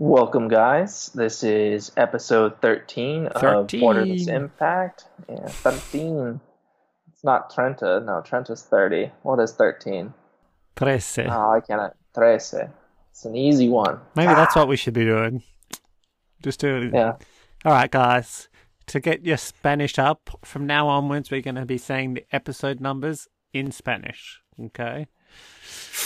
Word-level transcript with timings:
Welcome, 0.00 0.46
guys. 0.46 1.10
This 1.12 1.42
is 1.42 1.90
episode 1.96 2.60
13, 2.62 3.26
of 3.26 3.40
13. 3.40 3.80
Borderless 3.80 4.28
Impact. 4.28 5.06
Yeah, 5.28 5.48
13. 5.48 6.40
It's 7.12 7.24
not 7.24 7.52
Trenta. 7.52 8.00
No, 8.06 8.22
Trenta's 8.24 8.62
30. 8.62 9.10
What 9.22 9.40
is 9.40 9.54
13? 9.54 10.14
Trece. 10.76 11.26
Oh, 11.28 11.50
I 11.50 11.58
cannot. 11.58 11.96
Trece. 12.14 12.70
It's 13.10 13.24
an 13.24 13.34
easy 13.34 13.68
one. 13.68 13.98
Maybe 14.14 14.32
that's 14.34 14.56
ah. 14.56 14.60
what 14.60 14.68
we 14.68 14.76
should 14.76 14.94
be 14.94 15.04
doing. 15.04 15.42
Just 16.44 16.60
do 16.60 16.76
it. 16.76 16.94
Yeah. 16.94 17.16
All 17.64 17.72
right, 17.72 17.90
guys. 17.90 18.48
To 18.86 19.00
get 19.00 19.26
your 19.26 19.36
Spanish 19.36 19.98
up, 19.98 20.30
from 20.44 20.64
now 20.64 20.86
onwards, 20.86 21.32
we're 21.32 21.42
going 21.42 21.56
to 21.56 21.66
be 21.66 21.76
saying 21.76 22.14
the 22.14 22.24
episode 22.30 22.78
numbers 22.78 23.26
in 23.52 23.72
Spanish. 23.72 24.40
Okay. 24.66 25.08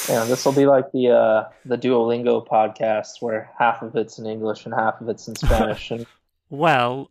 Yeah, 0.08 0.24
this 0.24 0.44
will 0.44 0.52
be 0.52 0.66
like 0.66 0.90
the 0.92 1.10
uh, 1.10 1.48
the 1.64 1.78
Duolingo 1.78 2.46
podcast 2.46 3.20
where 3.20 3.50
half 3.58 3.82
of 3.82 3.94
it's 3.94 4.18
in 4.18 4.26
English 4.26 4.64
and 4.64 4.74
half 4.74 5.00
of 5.00 5.08
it's 5.08 5.28
in 5.28 5.36
Spanish. 5.36 5.90
and 5.90 6.06
Well, 6.50 7.10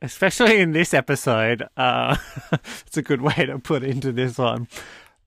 especially 0.00 0.58
in 0.58 0.72
this 0.72 0.94
episode, 0.94 1.64
uh, 1.76 2.16
it's 2.86 2.96
a 2.96 3.02
good 3.02 3.20
way 3.20 3.46
to 3.46 3.58
put 3.58 3.84
into 3.84 4.12
this 4.12 4.38
one. 4.38 4.66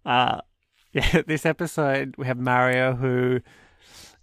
Uh, 0.06 0.42
yeah, 0.92 1.22
this 1.26 1.46
episode 1.46 2.16
we 2.18 2.26
have 2.26 2.40
Mario, 2.40 2.96
who 2.96 3.40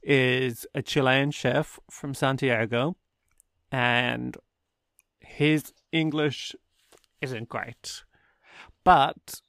is 0.03 0.67
a 0.75 0.83
Chilean 0.83 1.31
chef 1.31 1.79
from 1.91 2.15
Santiago, 2.15 2.97
and 3.71 4.37
his 5.21 5.73
English 5.93 6.55
isn't 7.21 7.49
great, 7.49 8.03
but 8.85 9.41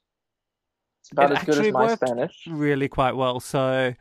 it's 1.03 1.11
about 1.11 1.31
It 1.33 1.39
as 1.39 1.43
good 1.43 1.65
as 1.65 1.73
my. 1.73 1.95
Spanish. 1.95 2.47
really 2.47 2.87
quite 2.87 3.17
well. 3.17 3.41
So 3.41 3.93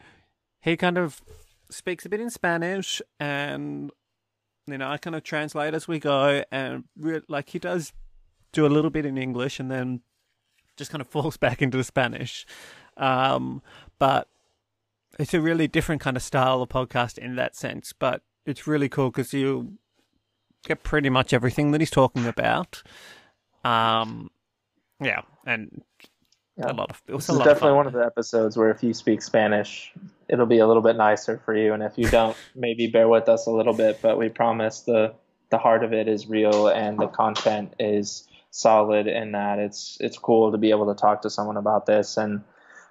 he 0.61 0.77
kind 0.77 0.97
of 0.97 1.21
speaks 1.69 2.07
a 2.07 2.09
bit 2.09 2.21
in 2.21 2.31
Spanish, 2.31 3.03
and 3.19 3.91
you 4.69 4.79
know 4.79 4.89
I 4.89 4.99
kind 4.99 5.17
of 5.17 5.25
translate 5.25 5.75
as 5.75 5.89
we 5.89 5.99
go, 5.99 6.45
and 6.53 6.85
re- 6.97 7.23
like 7.27 7.49
he 7.49 7.59
does 7.59 7.93
do 8.53 8.65
a 8.65 8.69
little 8.69 8.91
bit 8.91 9.05
in 9.05 9.19
English, 9.19 9.59
and 9.59 9.69
then 9.69 10.03
just 10.77 10.93
kind 10.93 11.01
of 11.01 11.09
falls 11.15 11.37
back 11.37 11.61
into 11.61 11.77
the 11.77 11.83
Spanish. 11.83 12.47
Um, 12.97 13.63
but 13.99 14.29
it's 15.19 15.35
a 15.35 15.41
really 15.41 15.67
different 15.67 16.01
kind 16.01 16.17
of 16.17 16.23
style 16.23 16.63
of 16.63 16.69
podcast 16.69 17.19
in 17.19 17.35
that 17.35 17.57
sense. 17.57 17.93
But 17.93 18.23
it's 18.47 18.69
really 18.69 18.89
cool 18.89 19.11
because 19.11 19.33
you 19.33 19.73
get 20.65 20.85
pretty 20.85 21.11
much 21.11 21.33
everything 21.33 21.73
that 21.73 21.81
he's 21.81 21.91
talking 21.91 22.27
about. 22.27 22.81
Um, 23.65 24.31
yeah, 25.01 25.23
and 25.45 25.83
Yeah. 26.63 26.73
a 26.73 26.75
lot 26.75 26.91
of 26.91 27.03
it 27.07 27.15
was 27.15 27.27
This 27.27 27.31
a 27.31 27.33
is 27.33 27.39
of 27.41 27.45
definitely 27.45 27.71
fun. 27.71 27.77
one 27.77 27.87
of 27.87 27.93
the 27.93 28.05
episodes 28.05 28.57
where 28.57 28.71
if 28.71 28.83
you 28.83 28.95
speak 28.95 29.23
Spanish, 29.23 29.93
it'll 30.29 30.47
be 30.47 30.59
a 30.59 30.67
little 30.67 30.83
bit 30.83 30.97
nicer 30.97 31.39
for 31.45 31.55
you, 31.57 31.73
and 31.75 31.83
if 31.83 31.99
you 31.99 32.09
don't, 32.09 32.37
maybe 32.55 32.87
bear 32.87 33.09
with 33.09 33.29
us 33.29 33.47
a 33.47 33.51
little 33.51 33.75
bit. 33.75 34.01
But 34.03 34.19
we 34.19 34.29
promise 34.29 34.81
the 34.81 35.15
the 35.51 35.59
heart 35.59 35.85
of 35.85 35.93
it 35.93 36.09
is 36.09 36.27
real 36.27 36.69
and 36.69 36.99
the 36.99 37.09
content 37.09 37.75
is 37.79 38.27
solid, 38.51 39.07
and 39.07 39.35
that 39.35 39.59
it's 39.59 39.99
it's 40.01 40.19
cool 40.19 40.53
to 40.53 40.59
be 40.59 40.71
able 40.71 40.93
to 40.95 41.01
talk 41.01 41.23
to 41.23 41.31
someone 41.31 41.57
about 41.57 41.87
this. 41.87 42.17
And 42.17 42.43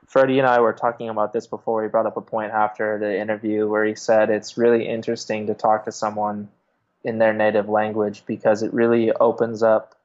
Freddie 0.08 0.40
and 0.40 0.48
I 0.48 0.60
were 0.60 0.74
talking 0.74 1.10
about 1.10 1.34
this 1.34 1.48
before. 1.48 1.84
He 1.84 1.90
brought 1.90 2.06
up 2.06 2.18
a 2.18 2.22
point 2.22 2.52
after 2.52 3.00
the 3.00 3.18
interview 3.20 3.68
where 3.70 3.86
he 3.86 3.96
said 3.96 4.30
it's 4.30 4.58
really 4.58 4.88
interesting 4.88 5.48
to 5.48 5.54
talk 5.54 5.86
to 5.86 5.92
someone 5.92 6.50
in 7.04 7.18
their 7.18 7.34
native 7.34 7.68
language 7.70 8.24
because 8.28 8.62
it 8.62 8.74
really 8.74 9.12
opens 9.14 9.64
up 9.64 9.96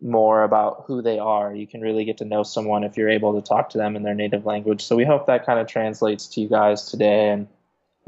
more 0.00 0.42
about 0.42 0.84
who 0.86 1.00
they 1.00 1.18
are. 1.18 1.54
You 1.54 1.66
can 1.66 1.80
really 1.80 2.04
get 2.04 2.18
to 2.18 2.24
know 2.24 2.42
someone 2.42 2.84
if 2.84 2.96
you're 2.96 3.08
able 3.08 3.34
to 3.34 3.46
talk 3.46 3.70
to 3.70 3.78
them 3.78 3.96
in 3.96 4.02
their 4.02 4.14
native 4.14 4.44
language. 4.44 4.84
So 4.84 4.94
we 4.94 5.04
hope 5.04 5.26
that 5.26 5.46
kind 5.46 5.58
of 5.58 5.66
translates 5.66 6.26
to 6.28 6.40
you 6.40 6.48
guys 6.48 6.90
today 6.90 7.30
and, 7.30 7.48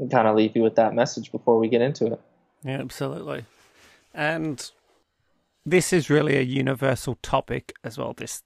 kind 0.09 0.29
of 0.29 0.35
leave 0.37 0.55
you 0.55 0.61
with 0.63 0.75
that 0.75 0.93
message 0.93 1.29
before 1.29 1.59
we 1.59 1.67
get 1.67 1.81
into 1.81 2.05
it. 2.05 2.21
Yeah, 2.63 2.79
absolutely. 2.79 3.43
And 4.13 4.71
this 5.65 5.91
is 5.91 6.09
really 6.09 6.37
a 6.37 6.41
universal 6.41 7.17
topic 7.21 7.73
as 7.83 7.97
well, 7.97 8.13
this 8.13 8.41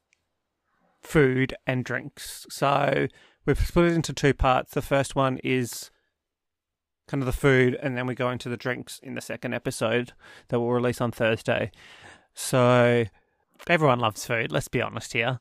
food 1.04 1.54
and 1.68 1.86
drinks. 1.86 2.48
So 2.50 3.08
we've 3.46 3.60
split 3.60 3.92
it 3.92 3.94
into 3.94 4.14
two 4.14 4.34
parts. 4.34 4.74
The 4.74 4.82
first 4.82 5.16
one 5.16 5.38
is 5.44 5.92
kind 7.08 7.22
of 7.22 7.28
the 7.28 7.34
food, 7.34 7.78
and 7.84 7.96
then 7.96 8.08
we 8.08 8.16
go 8.16 8.32
into 8.32 8.50
the 8.50 8.58
drinks 8.58 9.00
in 9.04 9.14
the 9.14 9.22
second 9.22 9.54
episode 9.54 10.14
that 10.48 10.60
we'll 10.60 10.72
release 10.72 11.02
on 11.02 11.12
Thursday. 11.12 11.70
So 12.34 13.06
everyone 13.68 14.00
loves 14.00 14.26
food, 14.26 14.52
let's 14.52 14.68
be 14.68 14.82
honest 14.82 15.14
here. 15.14 15.40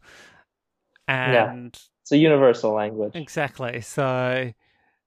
And 1.09 1.79
It's 2.03 2.13
a 2.13 2.17
universal 2.17 2.73
language. 2.73 3.13
Exactly. 3.15 3.81
So, 3.81 4.53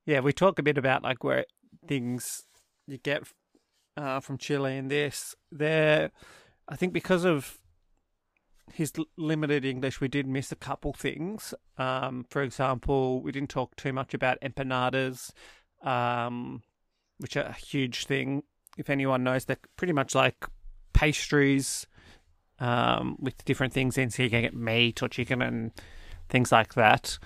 yeah, 0.06 0.20
we 0.20 0.34
talk 0.34 0.60
a 0.60 0.64
bit 0.64 0.78
about 0.78 1.04
like 1.04 1.24
where 1.24 1.46
things 1.88 2.44
you 2.88 2.98
get 2.98 3.24
uh, 3.98 4.20
from 4.20 4.38
Chile 4.38 4.78
and 4.78 4.90
this. 4.90 5.36
There, 5.52 6.12
I 6.68 6.76
think 6.76 6.94
because 6.94 7.26
of 7.26 7.60
his 8.74 8.92
limited 9.18 9.64
English, 9.64 10.02
we 10.02 10.08
did 10.08 10.28
miss 10.28 10.52
a 10.52 10.56
couple 10.56 10.94
things. 10.94 11.54
Um, 11.78 12.26
for 12.30 12.42
example, 12.42 13.22
we 13.22 13.32
didn't 13.32 13.50
talk 13.50 13.76
too 13.76 13.94
much 13.94 14.14
about 14.14 14.42
empanadas, 14.42 15.32
um, 15.84 16.64
which 17.18 17.38
are 17.38 17.44
a 17.44 17.54
huge 17.54 18.06
thing. 18.06 18.44
If 18.78 18.90
anyone 18.90 19.24
knows, 19.24 19.46
they're 19.46 19.58
pretty 19.78 19.94
much 19.94 20.14
like 20.14 20.46
pastries 20.94 21.88
um, 22.60 23.18
with 23.20 23.44
different 23.46 23.74
things 23.74 23.98
in. 23.98 24.10
So 24.10 24.24
you 24.24 24.30
can 24.30 24.42
get 24.42 24.56
meat 24.56 25.02
or 25.02 25.08
chicken 25.08 25.42
and 25.42 25.72
things 26.30 26.52
like 26.52 26.74
that. 26.76 27.18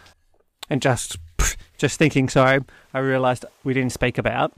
And 0.69 0.81
just 0.81 1.17
just 1.77 1.97
thinking, 1.97 2.29
sorry, 2.29 2.61
I 2.93 2.99
realised 2.99 3.45
we 3.63 3.73
didn't 3.73 3.93
speak 3.93 4.17
about. 4.17 4.53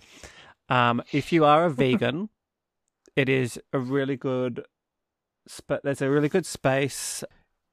Um, 0.69 1.01
if 1.11 1.31
you 1.31 1.45
are 1.45 1.65
a 1.65 1.69
vegan, 1.71 2.29
it 3.15 3.29
is 3.29 3.59
a 3.73 3.79
really 3.79 4.17
good. 4.17 4.65
Sp- 5.47 5.81
there's 5.83 6.01
a 6.01 6.09
really 6.09 6.29
good 6.29 6.45
space 6.45 7.23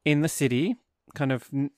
in 0.04 0.22
the 0.22 0.28
city. 0.28 0.76
Kind 1.14 1.32
of, 1.32 1.48
I 1.54 1.70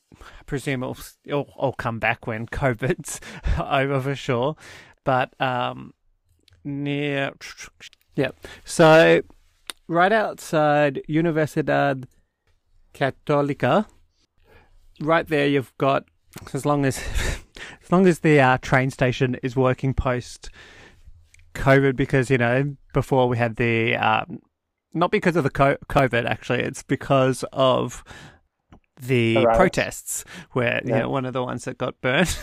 presume 0.46 0.82
it'll, 0.82 0.96
it'll, 1.24 1.52
it'll 1.56 1.72
come 1.72 1.98
back 1.98 2.26
when 2.26 2.46
COVID's 2.46 3.20
over 3.58 4.00
for 4.00 4.14
sure. 4.14 4.56
But 5.04 5.40
um, 5.40 5.94
near, 6.64 7.32
yeah. 8.16 8.30
So 8.64 9.22
right 9.90 10.12
outside 10.12 11.02
Universidad 11.08 12.04
Católica, 12.94 13.86
right 15.00 15.26
there 15.26 15.48
you've 15.48 15.76
got 15.78 16.04
as 16.54 16.64
long 16.64 16.84
as 16.86 16.98
as 17.82 17.90
long 17.92 18.06
as 18.06 18.20
the 18.20 18.40
uh, 18.40 18.56
train 18.58 18.90
station 18.90 19.36
is 19.42 19.56
working 19.56 19.92
post 19.92 20.48
COVID 21.54 21.96
because 21.96 22.30
you 22.30 22.38
know 22.38 22.76
before 22.94 23.28
we 23.28 23.36
had 23.36 23.56
the 23.56 23.96
um, 23.96 24.38
not 24.94 25.10
because 25.10 25.34
of 25.36 25.42
the 25.44 25.50
COVID 25.50 26.24
actually 26.24 26.60
it's 26.60 26.82
because 26.84 27.44
of 27.52 28.04
the 29.00 29.44
riots. 29.44 29.56
protests 29.56 30.24
where 30.52 30.80
you 30.84 30.92
know 30.92 31.08
one 31.08 31.24
of 31.24 31.32
the 31.32 31.42
ones 31.42 31.64
that 31.64 31.78
got 31.78 32.00
burnt 32.00 32.38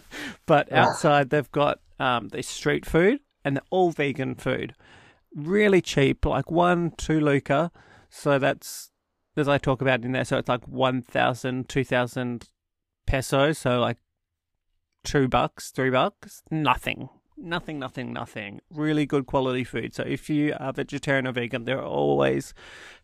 but 0.46 0.68
Yeah. 0.70 0.82
outside 0.84 1.30
they've 1.30 1.50
got 1.52 1.80
um, 1.98 2.28
the 2.28 2.42
street 2.42 2.84
food 2.84 3.20
and 3.44 3.56
they're 3.56 3.62
all 3.70 3.90
vegan 3.90 4.34
food 4.34 4.74
really 5.34 5.80
cheap 5.80 6.24
like 6.26 6.50
one 6.50 6.92
two 6.96 7.20
lucre 7.20 7.70
so 8.08 8.38
that's 8.38 8.90
as 9.36 9.48
I 9.48 9.58
talk 9.58 9.80
about 9.80 10.04
in 10.04 10.12
there 10.12 10.24
so 10.24 10.38
it's 10.38 10.48
like 10.48 10.66
1000 10.66 11.68
2000 11.68 12.48
pesos 13.06 13.58
so 13.58 13.80
like 13.80 13.98
two 15.04 15.28
bucks 15.28 15.70
three 15.70 15.90
bucks 15.90 16.42
nothing. 16.50 17.08
Nothing 17.36 17.78
nothing 17.78 18.12
nothing. 18.12 18.60
Really 18.70 19.06
good 19.06 19.26
quality 19.26 19.64
food. 19.64 19.94
So 19.94 20.02
if 20.02 20.28
you 20.28 20.54
are 20.60 20.74
vegetarian 20.74 21.26
or 21.26 21.32
vegan 21.32 21.64
there 21.64 21.78
are 21.78 21.86
always 21.86 22.52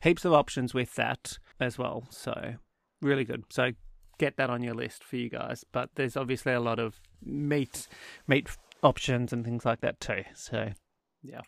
heaps 0.03 0.27
of 0.27 0.35
options 0.35 0.75
with 0.75 0.95
that 0.97 1.39
as 1.59 1.79
well. 1.79 2.07
So 2.11 2.57
really 3.01 3.25
good. 3.25 3.45
So 3.49 3.71
get 4.19 4.37
that 4.37 4.51
on 4.51 4.63
your 4.63 4.75
list 4.75 5.03
for 5.03 5.17
you 5.17 5.31
guys. 5.31 5.65
But 5.73 5.91
there's 5.95 6.19
obviously 6.19 6.53
a 6.53 6.61
lot 6.61 6.79
of 6.79 7.01
meat 7.25 7.89
meat 8.27 8.49
options 8.83 9.33
and 9.33 9.43
things 9.43 9.65
like 9.65 9.81
that 9.81 10.01
too. 10.01 10.25
So 10.35 10.73
yeah 11.23 11.41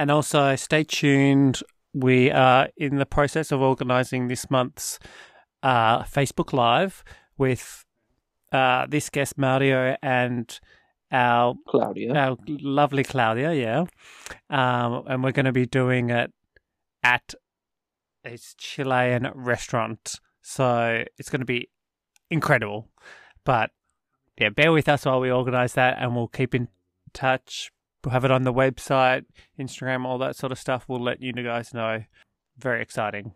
and 0.00 0.10
also 0.10 0.56
stay 0.56 0.82
tuned 0.82 1.60
we 1.92 2.30
are 2.30 2.68
in 2.76 2.96
the 2.96 3.06
process 3.06 3.52
of 3.52 3.60
organizing 3.60 4.28
this 4.28 4.50
month's 4.50 4.98
uh, 5.62 6.02
facebook 6.04 6.52
live 6.52 7.04
with 7.36 7.84
uh, 8.52 8.86
this 8.88 9.10
guest 9.10 9.38
Mario 9.38 9.96
and 10.02 10.58
our 11.12 11.54
Claudia. 11.68 12.14
our 12.14 12.36
lovely 12.48 13.04
Claudia, 13.04 13.52
yeah. 13.52 13.84
Um, 14.48 15.04
and 15.06 15.24
we're 15.24 15.32
going 15.32 15.46
to 15.46 15.52
be 15.52 15.66
doing 15.66 16.10
it 16.10 16.32
at 17.02 17.34
a 18.24 18.38
Chilean 18.58 19.30
restaurant, 19.34 20.20
so 20.42 21.04
it's 21.18 21.30
going 21.30 21.40
to 21.40 21.46
be 21.46 21.68
incredible. 22.30 22.88
But 23.44 23.70
yeah, 24.38 24.50
bear 24.50 24.72
with 24.72 24.88
us 24.88 25.04
while 25.04 25.20
we 25.20 25.30
organise 25.30 25.72
that, 25.74 25.96
and 25.98 26.14
we'll 26.14 26.28
keep 26.28 26.54
in 26.54 26.68
touch. 27.12 27.72
We'll 28.04 28.12
have 28.12 28.24
it 28.24 28.30
on 28.30 28.44
the 28.44 28.52
website, 28.52 29.24
Instagram, 29.58 30.06
all 30.06 30.18
that 30.18 30.36
sort 30.36 30.52
of 30.52 30.58
stuff. 30.58 30.84
We'll 30.88 31.02
let 31.02 31.20
you 31.20 31.32
guys 31.32 31.74
know. 31.74 32.02
Very 32.58 32.80
exciting. 32.82 33.32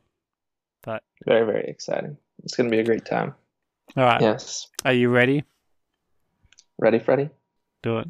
But 0.82 1.02
Very, 1.26 1.44
very 1.44 1.64
exciting. 1.68 2.16
It's 2.42 2.56
going 2.56 2.70
to 2.70 2.74
be 2.76 2.80
a 2.80 2.84
great 2.84 3.04
time. 3.04 3.34
all 3.96 4.04
right, 4.04 4.20
Yes. 4.20 4.68
are 4.84 4.92
you 4.92 5.10
ready? 5.10 5.44
Ready, 6.78 6.98
Freddy? 6.98 7.28
Do 7.82 7.98
it. 7.98 8.08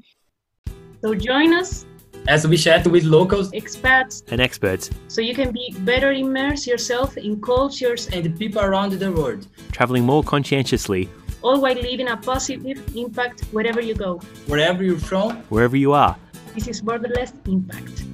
So 1.03 1.15
join 1.15 1.53
us, 1.53 1.85
as 2.29 2.47
we 2.47 2.57
chat 2.57 2.87
with 2.87 3.05
locals 3.05 3.51
expats, 3.51 4.23
and 4.33 4.41
experts 4.41 4.91
so 5.09 5.21
you 5.21 5.35
can 5.35 5.53
be 5.53 5.75
better 5.81 6.13
immerse 6.13 6.67
yourself 6.67 7.19
in 7.19 7.41
cultures 7.43 8.09
and 8.09 8.39
people 8.39 8.63
around 8.63 8.93
the 8.93 9.13
world. 9.13 9.47
traveling 9.73 10.05
more 10.05 10.23
conscientiously 10.23 11.11
all 11.43 11.61
while 11.61 11.75
leaving 11.75 12.09
a 12.09 12.17
positive 12.17 12.97
impact 12.97 13.43
wherever 13.53 13.81
you 13.83 13.95
go. 13.95 14.17
Wherever 14.47 14.83
you're 14.83 14.99
from, 14.99 15.37
wherever 15.51 15.77
you 15.77 15.93
are. 15.93 16.17
This 16.55 16.69
is 16.69 16.83
Borderless 16.83 17.33
Impact. 17.49 18.05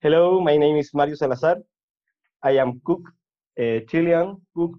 Hello, 0.00 0.40
my 0.40 0.56
name 0.56 0.76
is 0.78 0.94
Mario 0.94 1.14
Salazar. 1.16 1.58
I 2.42 2.52
am 2.52 2.80
cook, 2.80 3.12
a 3.58 3.84
Chilean 3.84 4.40
cook. 4.56 4.78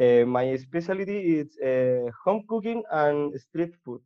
Uh, 0.00 0.24
my 0.24 0.56
specialty 0.56 1.38
is 1.40 1.58
uh, 1.58 2.10
home 2.24 2.44
cooking 2.48 2.84
and 2.92 3.34
street 3.40 3.74
food. 3.84 4.02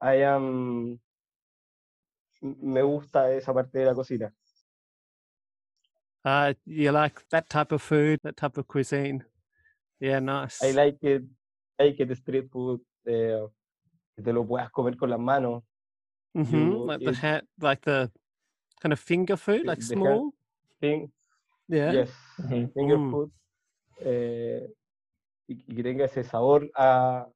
I 0.00 0.14
am. 0.22 0.98
Me 2.42 2.82
gusta 2.82 3.30
esa 3.34 3.54
parte 3.54 3.78
de 3.78 3.84
la 3.84 3.94
cocina. 3.94 4.32
Uh, 6.24 6.52
you 6.66 6.90
like 6.90 7.22
that 7.30 7.48
type 7.48 7.70
of 7.70 7.80
food, 7.80 8.18
that 8.24 8.36
type 8.36 8.58
of 8.58 8.66
cuisine? 8.66 9.24
Yeah, 10.00 10.18
nice. 10.18 10.62
I 10.62 10.72
like 10.72 10.98
it. 11.02 11.22
I 11.78 11.84
like 11.84 12.00
it 12.00 12.16
street 12.16 12.50
food. 12.50 12.80
eh, 13.06 13.46
que 14.18 14.22
te 14.24 14.32
lo 14.32 14.44
puedas 14.44 14.68
comer 14.70 14.96
con 14.96 15.10
las 15.10 15.20
manos. 15.20 15.62
hmm 16.34 16.50
you 16.72 16.86
Like 16.86 17.04
the 17.04 17.10
eat- 17.12 17.22
hat, 17.22 17.44
like 17.60 17.82
the 17.82 18.10
kind 18.82 18.92
of 18.92 18.98
finger 18.98 19.36
food, 19.36 19.64
like 19.64 19.80
small. 19.80 20.32
Thing. 20.80 21.12
Yeah. 21.68 21.92
Yes. 21.92 22.10
Mhm. 22.38 22.72
Finger 22.74 22.98
Mm. 22.98 23.10
food. 23.10 23.30
eh, 24.00 24.68
y, 25.48 25.54
y 25.66 25.74
que 25.74 25.82
tenga 25.82 26.04
ese 26.04 26.22
sabor 26.24 26.68
a 26.76 27.26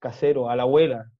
casero, 0.00 0.48
a 0.48 0.54
la 0.56 0.62
abuela. 0.64 1.10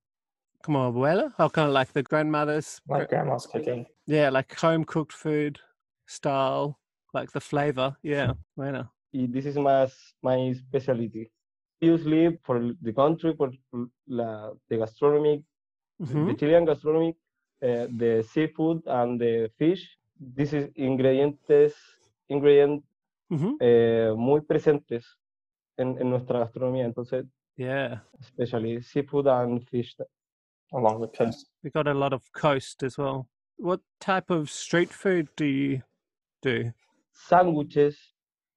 Como 0.63 0.85
abuela, 0.85 1.35
or 1.39 1.51
kind 1.51 1.69
of 1.69 1.73
like 1.75 1.93
the 1.93 2.03
grandmother's. 2.03 2.81
Like 2.89 3.09
grandma's 3.09 3.47
cooking. 3.47 3.87
yeah, 4.07 4.29
like 4.31 4.55
home 4.61 4.85
cooked 4.85 5.13
food 5.13 5.59
style, 6.07 6.79
like 7.15 7.31
the 7.33 7.41
flavor. 7.41 7.97
Yeah, 8.03 8.35
bueno. 8.57 8.93
y 9.13 9.27
this 9.29 9.47
is 9.47 9.57
my, 9.57 9.89
my 10.23 10.53
specialty. 10.55 11.31
Usually 11.81 12.39
for 12.43 12.73
the 12.81 12.93
country, 12.93 13.35
for 13.37 13.51
la, 14.07 14.53
the 14.69 14.79
gastronomy, 14.79 15.45
the 15.99 16.15
Mhm. 16.15 16.39
Chilean 16.39 16.65
gastronomy, 16.65 17.15
uh, 17.63 17.87
the 17.97 18.23
seafood 18.33 18.83
and 18.87 19.21
the 19.21 19.51
fish, 19.59 19.99
this 20.19 20.53
is 20.53 20.69
ingredientes, 20.77 21.75
ingredientes 22.31 22.85
Mhm. 23.31 23.57
eh, 23.61 24.13
muy 24.17 24.41
presentes 24.41 25.05
en, 25.79 25.99
en 25.99 26.11
nuestra 26.11 26.39
gastronomía. 26.41 26.85
Entonces, 26.87 27.27
Yeah, 27.57 28.01
especially 28.21 28.83
seafood 28.83 29.27
and 29.29 29.63
fish. 29.69 29.95
along 30.73 31.01
the 31.01 31.09
coast. 31.09 31.49
we 31.63 31.71
got 31.71 31.87
a 31.87 31.95
lot 31.95 32.13
of 32.13 32.23
coast 32.33 32.83
as 32.83 32.99
well. 32.99 33.29
What 33.59 33.81
type 34.01 34.31
of 34.31 34.51
street 34.51 34.91
food 34.93 35.29
do 35.37 35.45
you 35.45 35.83
do? 36.43 36.73
Sandwiches, 37.13 37.97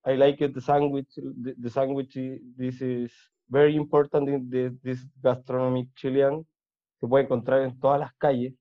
I 0.05 0.13
like 0.15 0.41
it, 0.41 0.53
the 0.53 0.61
sandwich, 0.61 1.07
the, 1.15 1.55
the 1.59 1.69
sandwich, 1.69 2.17
this 2.57 2.81
is 2.81 3.11
very 3.49 3.75
important 3.75 4.29
in 4.29 4.49
the, 4.49 4.75
this 4.83 4.99
gastronomic 5.21 5.87
Chilean. 5.95 6.45
Se 6.99 7.07
puede 7.07 7.23
encontrar 7.23 7.63
en 7.63 7.79
todas 7.79 7.99
las 7.99 8.11
calles. 8.19 8.53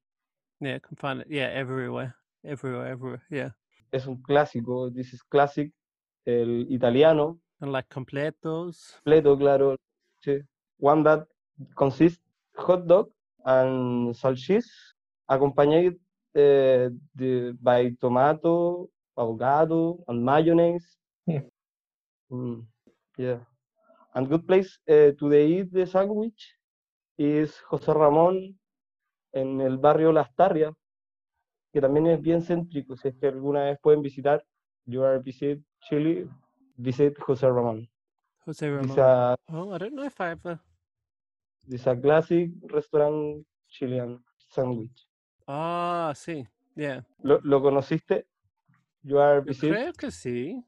Yeah, 0.61 0.79
can 0.79 0.97
find 0.97 1.21
it. 1.21 1.29
Yeah, 1.31 1.51
everywhere, 1.53 2.15
everywhere, 2.45 2.89
everywhere. 2.89 3.23
Yeah, 3.31 3.51
es 3.93 4.07
un 4.07 4.21
clásico, 4.23 4.91
this 4.91 5.13
is 5.13 5.23
classic, 5.23 5.73
el 6.27 6.67
italiano, 6.69 7.39
and 7.61 7.73
like 7.73 7.89
completos. 7.89 9.01
completo, 9.05 9.39
claro, 9.39 9.77
sí. 10.25 10.41
one 10.79 11.03
that 11.05 11.27
consists 11.77 12.21
hot 12.57 12.87
dog 12.87 13.09
and 13.45 14.15
salchicha, 14.15 14.65
accompanied 15.29 15.95
uh, 16.35 16.91
the, 17.15 17.57
by 17.61 17.91
tomato, 18.01 18.89
avocado, 19.17 20.03
and 20.09 20.25
mayonnaise. 20.25 20.97
Mm, 22.31 22.67
yeah. 23.17 23.41
And 24.15 24.29
good 24.29 24.47
place 24.47 24.79
uh, 24.89 25.13
to 25.19 25.33
eat 25.35 25.73
the 25.73 25.87
sandwich 25.87 26.55
is 27.17 27.55
José 27.71 27.93
Ramón 27.95 28.59
en 29.33 29.61
el 29.61 29.79
barrio 29.79 30.13
Las 30.13 30.35
Tarrias, 30.35 30.75
que 31.73 31.81
también 31.81 32.07
es 32.07 32.21
bien 32.21 32.43
céntrico. 32.43 32.97
Si 32.97 33.09
es 33.09 33.15
que 33.17 33.29
alguna 33.29 33.65
vez 33.65 33.79
pueden 33.83 34.03
visitar, 34.03 34.43
you 34.87 35.03
are 35.05 35.19
visit 35.21 35.61
Chile, 35.81 36.29
visit 36.77 37.19
José 37.19 37.47
Ramón. 37.49 37.89
Jose 38.45 38.67
It's 38.67 38.97
Ramon. 38.97 38.99
a, 38.99 39.37
Oh, 39.49 39.75
I 39.75 39.79
don't 39.79 39.95
know 39.95 40.05
if 40.07 40.21
I 40.21 40.31
ever. 40.31 40.59
it's 41.69 41.87
a 41.87 41.95
classic 41.97 42.51
restaurant 42.71 43.45
Chilean 43.69 44.23
sandwich. 44.49 45.07
Ah, 45.47 46.13
sí. 46.15 46.47
Yeah. 46.75 47.05
¿Lo, 47.23 47.41
lo 47.43 47.61
conociste? 47.61 48.27
You 49.03 49.19
are 49.19 49.41
visit? 49.43 49.71
creo 49.73 49.93
que 49.93 50.11
sí. 50.11 50.63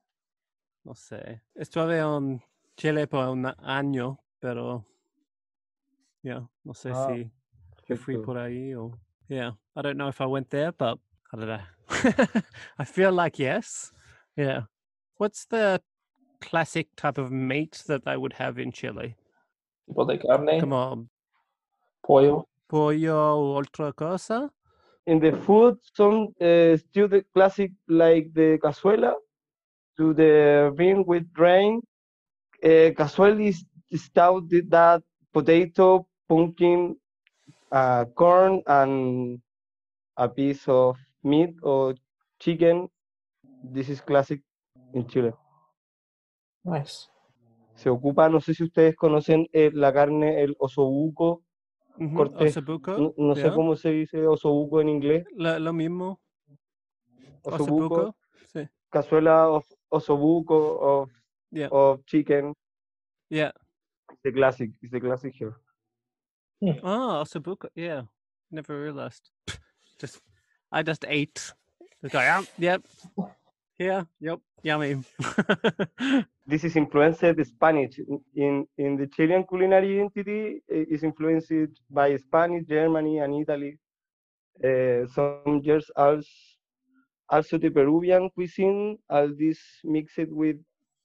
No 0.84 0.94
sé. 0.94 1.42
Estuve 1.54 1.98
en 1.98 2.42
Chile 2.76 3.06
por 3.06 3.28
un 3.28 3.46
año, 3.58 4.18
pero. 4.40 4.84
Yeah, 6.22 6.46
no 6.64 6.74
sé 6.74 6.90
Ah, 6.92 7.06
si 7.06 7.22
yo 7.88 7.96
fui 7.96 8.14
perfecto. 8.14 8.22
por 8.22 8.38
ahí 8.38 8.74
o. 8.74 8.92
Yeah, 9.28 9.52
I 9.76 9.82
don't 9.82 9.96
know 9.96 10.08
if 10.08 10.20
I 10.20 10.26
went 10.26 10.50
there, 10.50 10.72
but 10.72 10.98
I 11.32 11.36
don't 11.36 11.46
know. 11.46 11.60
I 12.78 12.84
feel 12.84 13.12
like 13.12 13.38
yes. 13.38 13.92
Yeah. 14.36 14.62
What's 15.18 15.44
the 15.46 15.80
classic 16.40 16.88
type 16.96 17.18
of 17.18 17.30
meat 17.30 17.82
that 17.86 18.04
they 18.04 18.16
would 18.16 18.34
have 18.34 18.58
in 18.58 18.72
Chile? 18.72 19.16
Tipo 19.88 20.06
de 20.06 20.18
carne, 20.18 20.60
Come 20.60 20.72
on, 20.72 21.10
pollo. 22.02 22.46
pollo 22.68 23.14
o 23.36 23.60
otra 23.62 23.92
cosa? 23.94 24.50
In 25.06 25.18
the 25.20 25.32
food, 25.32 25.78
some 25.94 26.28
uh, 26.40 26.76
still 26.76 27.08
the 27.08 27.24
classic 27.34 27.72
like 27.88 28.32
the 28.34 28.58
cazuela, 28.62 29.14
to 30.00 30.14
the 30.14 30.72
bean 30.76 31.04
with 31.06 31.30
grain. 31.30 31.82
Uh, 32.64 32.88
cazuela 32.96 33.44
is 33.46 33.66
stout 33.94 34.44
with 34.50 34.70
that 34.70 35.02
potato, 35.30 36.06
pumpkin, 36.26 36.96
uh, 37.70 38.06
corn, 38.16 38.62
and 38.66 39.38
a 40.16 40.26
piece 40.28 40.64
of 40.68 40.96
meat 41.22 41.52
or 41.62 41.94
chicken. 42.38 42.88
This 43.62 43.90
is 43.90 44.00
classic 44.00 44.40
in 44.94 45.06
Chile. 45.06 45.32
Nice. 46.64 47.10
Se 47.74 47.90
ocupa, 47.90 48.28
no 48.30 48.40
sé 48.40 48.54
si 48.54 48.64
ustedes 48.64 48.96
conocen 48.96 49.48
eh, 49.52 49.70
la 49.72 49.92
carne, 49.92 50.42
el 50.42 50.56
osobuco. 50.58 51.42
Mhm, 51.98 52.16
Corte. 52.16 52.44
Osobuco. 52.46 52.96
No, 52.96 53.14
no 53.18 53.34
sé 53.34 53.52
cómo 53.52 53.76
se 53.76 53.90
dice 53.90 54.26
osobuco 54.26 54.80
en 54.80 54.88
inglés. 54.88 55.26
Lo, 55.36 55.58
lo 55.58 55.72
mismo. 55.74 56.20
Osobuco. 57.42 57.84
Osobuco. 57.84 58.16
Sí. 58.52 58.68
cazuela 58.90 59.48
of 59.48 59.64
osobuco 59.92 60.80
of 60.80 61.08
Yeah. 61.52 61.68
of 61.72 62.04
chicken. 62.06 62.54
Yeah. 63.30 63.52
It's 64.12 64.22
the 64.24 64.32
classic. 64.32 64.70
It's 64.82 64.92
the 64.92 65.00
classic 65.00 65.34
here. 65.34 65.56
Oh, 66.82 67.22
Osobuco. 67.24 67.68
Yeah. 67.74 68.02
Never 68.50 68.80
realized. 68.82 69.30
Just, 69.98 70.20
I 70.72 70.82
just 70.82 71.04
ate. 71.08 71.52
Just 72.02 72.12
go, 72.12 72.20
yeah, 72.20 72.42
yep. 72.58 72.82
Yeah, 73.78 74.02
yep. 74.20 74.40
Yummy. 74.62 75.02
This 76.46 76.64
is 76.64 76.74
influenced 76.76 77.20
the 77.20 77.44
Spanish 77.44 77.98
in- 77.98 78.24
in 78.34 78.66
in 78.76 78.96
the 78.96 79.06
Chilean 79.06 79.44
culinary 79.46 80.00
identity 80.00 80.62
is 80.68 81.02
influenced 81.04 81.52
by 81.88 82.16
Spanish, 82.16 82.66
Germany, 82.66 83.18
and 83.20 83.34
Italy. 83.34 83.78
Uh, 84.64 85.06
some 85.14 85.60
years 85.62 85.90
also 85.96 86.26
also 87.30 87.58
the 87.58 87.70
Peruvian 87.70 88.30
cuisine, 88.30 88.98
all 89.08 89.28
this 89.34 89.60
mixed 89.84 90.28
with 90.30 90.58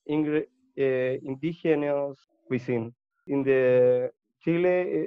ingre- 0.08 0.48
uh, 0.78 1.14
indigenous 1.30 2.18
cuisine. 2.48 2.94
In 3.26 3.42
the 3.42 4.10
Chile, 4.42 4.76
eh, 5.04 5.06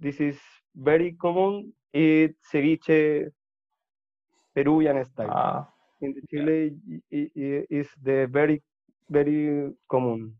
this 0.00 0.20
is 0.20 0.38
very 0.74 1.12
common. 1.14 1.72
Eat 1.94 2.36
ceviche 2.52 3.30
Peruvian 4.54 5.04
style. 5.04 5.36
Ah, 5.36 5.74
in 6.00 6.12
the 6.14 6.22
Chile 6.30 6.58
i- 7.18 7.30
i- 7.44 7.66
i- 7.78 7.88
the 8.06 8.26
very 8.38 8.62
very 9.10 9.74
common. 9.88 10.38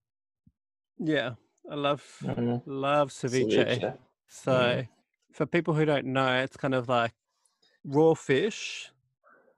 yeah. 0.98 1.34
I 1.70 1.74
love 1.76 2.04
mhm. 2.20 2.62
love 2.64 3.10
ceviche. 3.10 3.82
Ceviche. 3.82 3.98
So, 4.28 4.84
for 5.32 5.46
people 5.46 5.74
who 5.74 5.84
don't 5.84 6.06
know, 6.06 6.42
it's 6.42 6.56
kind 6.56 6.74
of 6.74 6.88
like 6.88 7.14
raw 7.84 8.14
fish. 8.14 8.92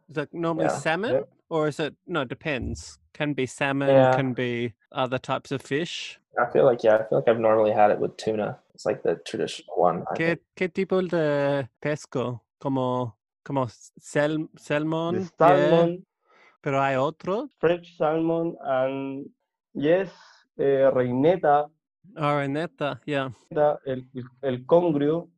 Is 0.09 0.17
it 0.19 0.29
normally 0.35 0.67
Yeah. 0.67 0.79
salmon, 0.79 1.25
or 1.49 1.69
is 1.69 1.81
it? 1.81 1.95
No, 2.07 2.23
it 2.23 2.29
depends. 2.29 2.99
Can 3.13 3.33
be 3.35 3.47
salmon. 3.47 3.89
Yeah. 3.89 4.15
Can 4.17 4.35
be 4.35 4.75
other 4.93 5.19
types 5.19 5.51
of 5.53 5.63
fish. 5.63 6.19
I 6.39 6.47
feel 6.53 6.65
like 6.65 6.83
yeah, 6.85 6.97
I 6.97 7.09
feel 7.09 7.19
like 7.19 7.29
I've 7.29 7.41
normally 7.41 7.73
had 7.73 7.91
it 7.91 7.99
with 7.99 8.17
tuna. 8.17 8.59
It's 8.75 8.85
like 8.85 9.03
the 9.03 9.17
traditional 9.25 9.77
one. 9.77 10.05
¿Qué, 10.17 10.39
qué 10.57 10.69
tipo 10.69 11.01
de 11.09 11.69
pesco? 11.81 12.41
Como 12.61 13.15
como 13.45 13.67
sel, 13.99 14.49
salmon. 14.59 15.15
The 15.15 15.21
yeah, 15.21 15.71
salmon, 15.71 16.07
pero 16.63 16.81
hay 16.83 16.97
otro. 16.97 17.49
fresh 17.61 17.97
salmon, 17.97 18.57
and 18.63 19.27
yes, 19.75 20.11
uh, 20.59 20.91
reineta. 20.93 21.71
Araneta, 22.17 23.01
yeah. 23.07 23.31
el, 23.87 24.05
el, 24.15 24.25
el 24.43 24.67
congrio, 24.67 25.29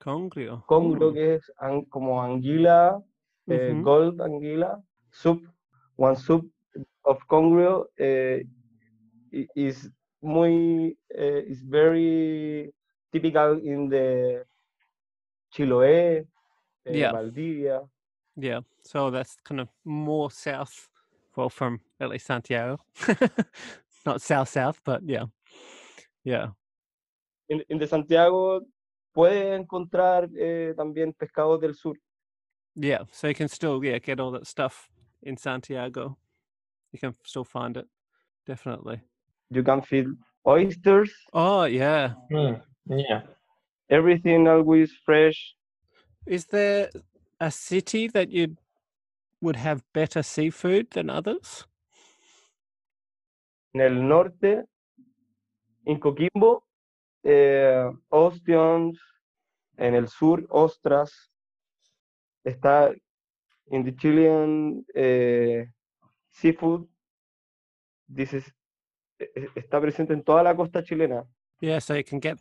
Congrio. 0.00 0.62
congrio 0.66 1.10
Mm. 1.10 1.14
que 1.14 1.34
es 1.36 1.50
an- 1.60 1.84
como 1.86 2.22
anguila, 2.22 3.02
eh, 3.50 3.74
gold 3.82 4.20
anguila, 4.20 4.82
soup, 5.10 5.46
one 5.96 6.16
soup 6.16 6.50
of 7.04 7.18
congrio 7.26 7.86
eh, 7.98 8.44
is 9.54 9.90
muy, 10.20 10.96
eh, 11.10 11.44
is 11.46 11.62
very 11.62 12.72
typical 13.12 13.60
in 13.64 13.88
the 13.88 14.44
Chiloé, 15.50 16.26
Yeah. 16.84 17.12
Valdivia. 17.12 17.82
Yeah, 18.36 18.60
so 18.82 19.10
that's 19.10 19.36
kind 19.44 19.60
of 19.60 19.68
more 19.84 20.30
south, 20.30 20.88
well, 21.36 21.50
from 21.50 21.80
at 22.00 22.08
least 22.08 22.26
Santiago. 22.26 22.78
Not 24.06 24.22
south 24.22 24.48
south, 24.48 24.80
but 24.84 25.02
yeah, 25.04 25.26
yeah. 26.24 26.52
En, 27.50 27.62
en 27.68 27.78
de 27.78 27.86
Santiago 27.86 28.62
puede 29.12 29.54
encontrar 29.54 30.28
eh, 30.36 30.72
también 30.76 31.12
pescados 31.12 31.60
del 31.60 31.74
sur. 31.74 31.98
Yeah, 32.80 33.02
so 33.10 33.26
you 33.26 33.34
can 33.34 33.48
still 33.48 33.84
yeah 33.84 33.98
get 33.98 34.20
all 34.20 34.30
that 34.32 34.46
stuff 34.46 34.88
in 35.22 35.36
Santiago. 35.36 36.16
You 36.92 36.98
can 37.00 37.14
still 37.24 37.44
find 37.44 37.76
it, 37.76 37.86
definitely. 38.46 39.00
You 39.50 39.62
can 39.64 39.82
feed 39.82 40.06
oysters, 40.46 41.12
Oh 41.32 41.64
yeah, 41.64 42.14
Hmm, 42.30 42.54
Yeah. 42.86 43.22
everything 43.90 44.46
always 44.48 44.92
fresh. 45.04 45.54
is 46.26 46.46
there 46.46 46.90
a 47.40 47.50
city 47.50 48.06
that 48.08 48.30
you 48.30 48.56
would 49.40 49.56
have 49.56 49.82
better 49.92 50.22
seafood 50.22 50.90
than 50.92 51.10
others? 51.10 51.66
En 53.74 53.80
el 53.80 53.94
norte, 54.08 54.66
in 55.84 55.98
Coquimbo, 55.98 56.64
eh, 57.24 57.90
ostiones. 58.10 58.98
En 59.76 59.94
el 59.94 60.08
sur, 60.08 60.44
ostras. 60.50 61.12
Está 62.44 62.94
in 63.70 63.84
the 63.84 63.92
Chilean 63.94 64.84
eh, 64.94 65.66
seafood. 66.30 66.86
This 68.14 68.32
is- 68.34 68.54
e- 69.20 69.28
e- 69.36 69.48
está 69.54 69.80
presente 69.80 70.12
en 70.14 70.22
toda 70.22 70.42
la 70.42 70.54
costa 70.56 70.82
chilena. 70.82 71.24
Yeah, 71.60 71.80
so 71.80 71.94
you 71.94 72.04
can 72.04 72.20
get 72.20 72.38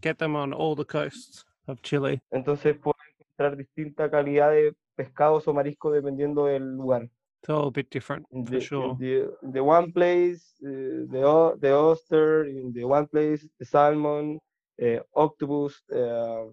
get 0.00 0.16
them 0.18 0.34
on 0.36 0.52
all 0.54 0.74
the 0.74 0.84
coasts 0.84 1.44
of 1.66 1.80
Chile. 1.82 2.20
Entonces 2.30 2.76
pueden 2.78 3.00
encontrar 3.18 3.56
distinta 3.56 4.10
calidad 4.10 4.50
de 4.52 4.74
pescados 4.94 5.46
o 5.48 5.52
mariscos 5.52 5.92
dependiendo 5.92 6.46
del 6.46 6.76
lugar. 6.76 7.02
It's 7.42 7.48
all 7.50 7.68
a 7.68 7.70
bit 7.70 7.90
different 7.90 8.26
In 8.30 8.44
for 8.46 8.52
the, 8.54 8.60
sure. 8.60 8.96
the, 8.98 9.30
the 9.52 9.60
one 9.60 9.92
place, 9.92 10.54
uh, 10.62 11.06
the 11.10 11.22
o- 11.24 11.56
the 11.58 11.72
oyster. 11.72 12.46
In 12.46 12.72
the 12.72 12.84
one 12.84 13.06
place, 13.08 13.46
the 13.58 13.64
salmon, 13.64 14.38
uh, 14.80 15.00
octopus, 15.14 15.82
uh, 15.90 16.46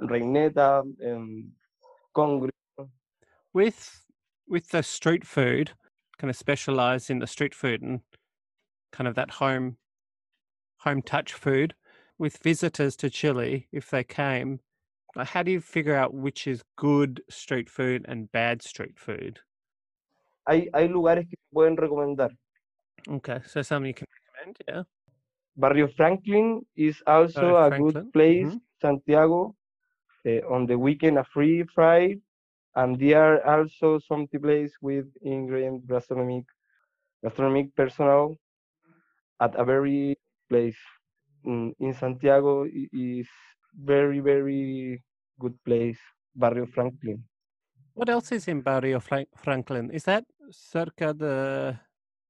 reineta, 0.00 0.82
um, 1.04 1.52
with 3.52 4.02
with 4.48 4.68
the 4.70 4.82
street 4.82 5.24
food 5.26 5.72
kind 6.18 6.30
of 6.30 6.36
specialize 6.36 7.10
in 7.10 7.18
the 7.18 7.26
street 7.26 7.54
food 7.54 7.82
and 7.82 8.00
kind 8.92 9.06
of 9.06 9.14
that 9.14 9.30
home 9.30 9.76
home 10.78 11.02
touch 11.02 11.32
food 11.34 11.74
with 12.18 12.38
visitors 12.42 12.96
to 12.96 13.10
chile 13.10 13.68
if 13.72 13.90
they 13.90 14.02
came 14.04 14.60
like 15.14 15.28
how 15.28 15.42
do 15.42 15.50
you 15.50 15.60
figure 15.60 15.94
out 15.96 16.14
which 16.14 16.46
is 16.46 16.62
good 16.76 17.22
street 17.28 17.68
food 17.68 18.04
and 18.08 18.30
bad 18.32 18.62
street 18.62 18.98
food 18.98 19.38
Hay, 20.48 20.70
hay 20.74 20.86
lugares 20.88 21.26
que 21.28 21.36
pueden 21.52 21.76
recomendar. 21.76 22.30
okay 23.10 23.40
so 23.46 23.62
something 23.62 23.88
you 23.88 23.94
can 23.94 24.06
recommend 24.16 24.56
yeah 24.68 24.82
Barrio 25.58 25.88
Franklin 25.96 26.60
is 26.76 26.96
also 27.06 27.40
Barrio 27.40 27.56
a 27.56 27.68
Franklin, 27.70 27.92
good 27.92 28.12
place. 28.12 28.46
mhm. 28.54 28.60
Santiago, 28.82 29.54
on 30.48 30.66
the 30.66 30.76
weekend, 30.78 31.18
a 31.18 31.24
free 31.24 31.62
fry, 31.74 32.16
and 32.74 32.98
there 32.98 33.22
are 33.46 33.60
also 33.62 33.98
some 33.98 34.26
place 34.26 34.72
with 34.82 35.06
ingredient 35.22 35.86
gastronomic, 35.86 36.44
gastronomic 37.22 37.74
personal 37.74 38.36
at 39.40 39.54
a 39.54 39.64
very 39.64 40.16
place 40.48 40.76
in, 41.44 41.74
in 41.78 41.92
Santiago 41.94 42.66
is 42.92 43.28
very 43.78 44.20
very 44.20 45.02
good 45.38 45.54
place. 45.64 45.98
Barrio 46.34 46.66
Franklin. 46.66 47.22
what 47.94 48.08
else 48.10 48.30
is 48.32 48.46
in 48.48 48.60
barrio 48.60 49.00
Fran- 49.00 49.32
franklin 49.36 49.88
is 49.90 50.04
that 50.04 50.22
cerca 50.52 51.16
de 51.16 51.72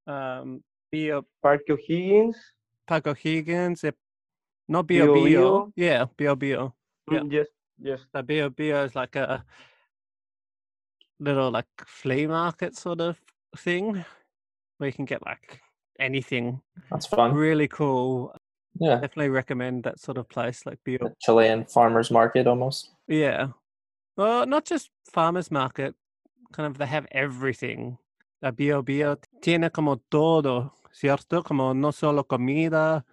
um 0.07 0.63
bio 0.93 1.27
Parque 1.43 1.71
O'Higgins. 1.75 2.39
pago 2.87 3.13
higgins 3.15 3.83
eh, 3.83 3.91
not 4.69 4.87
bio 4.87 5.07
Bio 5.07 5.15
bio 5.15 5.25
Bio. 5.27 5.73
yeah 5.75 6.05
bio 6.17 6.37
bio 6.37 6.73
Yeah. 7.11 7.21
Mm, 7.27 7.33
Yes, 7.33 7.49
yes. 7.81 8.01
The 8.13 8.23
Bio 8.23 8.51
Bio 8.51 8.85
is 8.85 8.95
like 8.95 9.17
a 9.17 9.45
little 11.19 11.51
like 11.51 11.67
flea 11.87 12.27
market 12.27 12.77
sort 12.77 13.01
of 13.01 13.19
thing 13.57 14.05
where 14.79 14.89
you 14.89 14.93
can 14.93 15.07
get 15.07 15.25
like 15.25 15.61
anything 15.99 16.61
That's 16.91 17.07
fun. 17.07 17.33
really 17.35 17.69
cool. 17.69 18.35
Yeah. 18.79 18.97
Definitely 18.97 19.31
recommend 19.31 19.85
that 19.85 19.99
sort 19.99 20.19
of 20.19 20.29
place 20.29 20.67
like 20.67 20.79
Bio. 20.85 20.99
The 20.99 21.15
Chilean 21.21 21.65
farmers 21.65 22.11
market 22.11 22.47
almost. 22.47 22.91
Yeah. 23.09 23.49
Well, 24.17 24.47
not 24.47 24.65
just 24.67 24.91
farmers 25.11 25.51
market, 25.51 25.95
kind 26.53 26.67
of 26.67 26.77
they 26.79 26.87
have 26.87 27.07
everything. 27.13 27.99
La 28.43 28.51
Bio 28.51 28.83
Bio 28.83 29.17
tiene 29.41 29.71
como 29.71 29.97
todo, 30.11 30.73
¿cierto? 30.93 31.43
Como 31.43 31.73
no 31.73 31.91
solo 31.91 32.25
comida, 32.25 33.05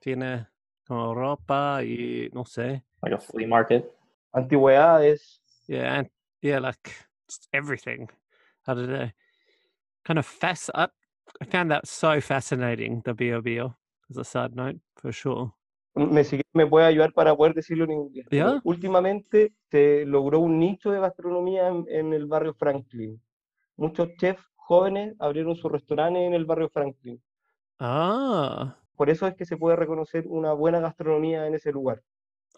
tiene 0.00 0.46
como 0.86 1.14
ropa 1.14 1.82
y 1.82 2.30
no 2.32 2.44
sé. 2.44 2.84
Like 3.04 3.14
a 3.14 3.18
flea 3.20 3.46
market. 3.46 3.92
Antigüedades. 4.34 5.40
Yeah, 5.68 5.98
and 5.98 6.08
yeah, 6.42 6.58
like 6.58 6.90
everything. 7.52 8.08
I 8.66 8.74
don't 8.74 8.88
know. 8.88 9.10
Kind 10.04 10.18
of 10.18 10.26
fast. 10.26 10.70
I, 10.74 10.88
I 11.40 11.44
found 11.44 11.70
that 11.70 11.86
so 11.86 12.20
fascinating. 12.20 13.02
The 13.04 13.14
Bio, 13.14 13.74
as 14.10 14.16
a 14.16 14.24
side 14.24 14.54
note, 14.54 14.80
for 14.96 15.12
sure. 15.12 15.52
me, 15.94 16.22
me 16.52 16.66
puede 16.66 16.86
ayudar 16.86 17.12
para 17.12 17.34
poder 17.36 17.54
decirlo 17.54 17.84
en 17.84 17.92
inglés. 17.92 18.26
Ya. 18.30 18.60
Últimamente 18.64 19.52
se 19.70 20.04
logró 20.06 20.40
un 20.40 20.58
nicho 20.58 20.90
de 20.90 21.00
gastronomía 21.00 21.68
en, 21.68 21.84
en 21.88 22.12
el 22.12 22.26
barrio 22.26 22.54
Franklin. 22.54 23.20
Muchos 23.76 24.08
chefs 24.18 24.42
jóvenes 24.56 25.14
abrieron 25.18 25.56
sus 25.56 25.70
restaurantes 25.70 26.22
en 26.22 26.34
el 26.34 26.44
barrio 26.44 26.68
Franklin. 26.68 27.22
Ah, 27.78 28.76
Por 28.96 29.10
eso 29.10 29.26
es 29.26 29.34
que 29.34 29.44
se 29.44 29.56
puede 29.56 29.76
reconocer 29.76 30.24
una 30.26 30.52
buena 30.52 30.80
gastronomía 30.80 31.46
en 31.46 31.54
ese 31.54 31.70
lugar. 31.72 32.02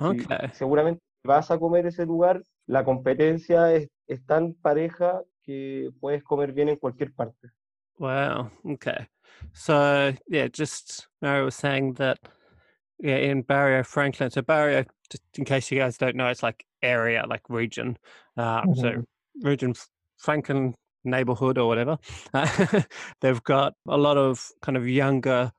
Y 0.01 0.21
okay. 0.21 0.51
seguramente 0.53 1.03
vas 1.25 1.51
a 1.51 1.59
comer 1.59 1.87
ese 1.87 2.07
lugar, 2.07 2.43
la 2.67 2.85
competencia 2.85 3.73
es, 3.73 3.89
es 4.07 4.25
tan 4.25 4.55
pareja 4.55 5.23
que 5.43 5.91
puedes 6.01 6.23
comer 6.23 6.53
bien 6.53 6.69
en 6.69 6.77
cualquier 6.77 7.13
parte. 7.13 7.51
Wow. 7.99 8.51
Okay. 8.65 9.07
So 9.53 10.13
yeah, 10.29 10.49
just 10.49 11.09
Mario 11.23 11.47
was 11.47 11.55
saying 11.55 11.95
that 11.95 12.19
yeah, 12.99 13.17
in 13.17 13.43
Barrio 13.43 13.83
Franklin. 13.83 14.31
So 14.31 14.43
Barrio, 14.43 14.85
just 15.11 15.23
in 15.35 15.45
case 15.45 15.71
you 15.71 15.79
guys 15.79 15.99
don't 15.99 16.17
know, 16.17 16.29
it's 16.29 16.43
like 16.43 16.65
area, 16.83 17.25
like 17.27 17.49
region. 17.49 17.97
Uh, 18.37 18.63
So 18.75 19.05
region 19.43 19.75
Franklin 20.19 20.75
neighborhood 21.05 21.59
or 21.59 21.69
whatever. 21.69 21.99
they've 23.21 23.43
got 23.45 23.75
a 23.89 23.97
lot 23.97 24.17
of 24.17 24.51
kind 24.63 24.77
of 24.77 24.89
younger 24.89 25.53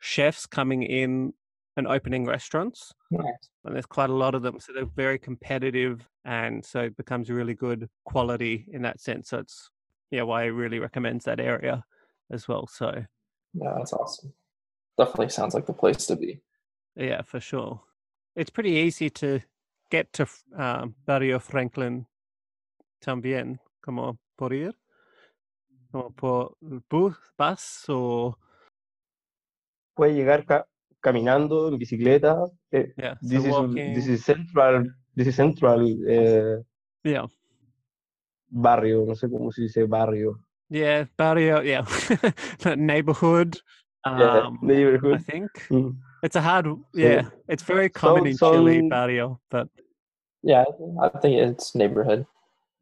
chefs 0.00 0.46
coming 0.46 0.82
in 0.82 1.32
and 1.78 1.86
opening 1.86 2.26
restaurants. 2.26 2.92
And 3.10 3.74
there's 3.74 3.86
quite 3.86 4.10
a 4.10 4.14
lot 4.14 4.34
of 4.34 4.42
them. 4.42 4.58
So 4.58 4.72
they're 4.72 4.84
very 4.84 5.18
competitive. 5.18 6.06
And 6.24 6.62
so 6.64 6.80
it 6.80 6.96
becomes 6.96 7.30
really 7.30 7.54
good 7.54 7.88
quality 8.04 8.66
in 8.72 8.82
that 8.82 9.00
sense. 9.00 9.30
So 9.30 9.38
it's, 9.38 9.70
yeah, 10.10 10.22
why 10.22 10.44
he 10.44 10.50
really 10.50 10.80
recommends 10.80 11.24
that 11.24 11.38
area 11.38 11.84
as 12.30 12.48
well. 12.48 12.66
So, 12.66 13.04
Yeah, 13.54 13.74
that's 13.76 13.92
awesome. 13.92 14.32
Definitely 14.98 15.28
sounds 15.28 15.54
like 15.54 15.66
the 15.66 15.72
place 15.72 16.04
to 16.06 16.16
be. 16.16 16.40
yeah, 16.96 17.22
for 17.22 17.38
sure. 17.38 17.80
It's 18.34 18.50
pretty 18.50 18.72
easy 18.72 19.08
to 19.10 19.40
get 19.90 20.12
to 20.14 20.26
um, 20.56 20.96
Barrio 21.06 21.38
Franklin 21.38 22.06
también, 23.00 23.58
como 23.80 24.18
por 24.36 24.52
ir, 24.52 24.72
como 25.92 26.10
por 26.10 26.56
bus, 26.90 27.14
bus 27.38 27.84
o, 27.88 28.36
Puedes 29.94 30.16
llegar 30.16 30.44
caminando, 31.00 31.68
en 31.68 31.78
bicicleta. 31.78 32.44
eh, 32.72 32.92
yeah, 32.96 33.14
so 33.20 33.28
this, 33.28 33.44
is, 33.44 33.50
walking. 33.50 33.94
this 33.94 34.06
is 34.08 34.24
central, 34.24 34.84
this 35.14 35.26
is 35.28 35.36
central 35.36 35.80
eh, 36.08 36.62
yeah. 37.04 37.26
barrio, 38.50 39.04
no 39.06 39.14
sé 39.14 39.28
cómo 39.30 39.52
se 39.52 39.62
dice 39.62 39.84
barrio. 39.84 40.38
Yeah, 40.70 41.06
barrio, 41.16 41.62
yeah. 41.62 41.84
neighborhood. 42.76 43.56
Yeah, 44.06 44.46
Um, 44.46 44.58
I 45.14 45.18
think 45.18 45.50
Mm. 45.70 45.96
it's 46.22 46.36
a 46.36 46.40
hard, 46.40 46.66
yeah. 46.94 47.28
It's 47.48 47.62
very 47.62 47.88
so- 47.88 48.00
common 48.00 48.26
in 48.26 48.36
Chile, 48.36 48.82
barrio, 48.88 49.40
but 49.50 49.68
Yeah, 50.42 50.64
I 51.02 51.08
think 51.20 51.34
it's 51.40 51.74
neighborhood. 51.74 52.24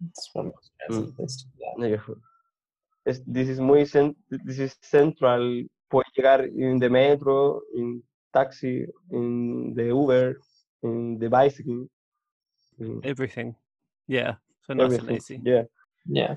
It's 0.08 0.28
one 0.34 0.46
of 0.48 0.52
most 0.54 0.70
fancy 0.78 1.02
Mm. 1.10 1.16
places 1.16 1.44
to 1.44 1.80
neighborhood. 1.80 2.20
Es- 3.06 3.22
this 3.26 3.48
is 3.48 3.58
muy 3.60 3.84
cen- 3.86 4.14
this 4.44 4.58
is 4.58 4.76
central 4.82 5.62
puedes 5.88 6.10
llegar 6.16 6.46
in 6.46 6.78
the 6.78 6.88
metro, 6.90 7.62
in 7.74 8.02
taxi, 8.32 8.86
in 9.10 9.74
the 9.74 9.84
Uber, 9.88 10.36
in 10.82 11.18
the 11.18 11.28
bicycle, 11.28 11.88
in 12.78 13.00
Everything. 13.02 13.54
Yeah. 14.06 14.36
So 14.66 14.74
nice 14.74 14.84
and 14.84 14.92
everything. 14.94 15.16
easy. 15.16 15.40
Yeah. 15.44 15.64
Yeah. 16.06 16.36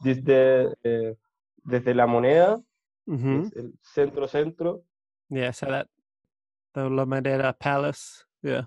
Desde, 0.00 0.74
eh, 0.82 1.16
desde 1.64 1.94
La 1.94 2.06
Moneda, 2.06 2.60
hmm 3.06 3.42
es 3.42 3.56
el 3.56 3.72
centro-centro, 3.82 4.82
Yeah. 5.28 5.52
So 5.52 5.66
that 5.66 5.88
the 6.74 6.88
La 6.90 7.04
Madera 7.06 7.52
Palace. 7.52 8.24
Yeah. 8.42 8.66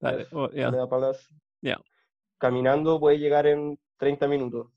That, 0.00 0.18
Yes, 0.20 0.32
or- 0.32 0.50
yeah. 0.54 0.70
Moneda 0.70 0.88
Palace, 0.88 1.26
Yeah. 1.62 1.76
caminando 2.38 2.98
puedes 3.00 3.20
llegar 3.20 3.46
en 3.46 3.78
30 3.98 4.28
minutos. 4.28 4.68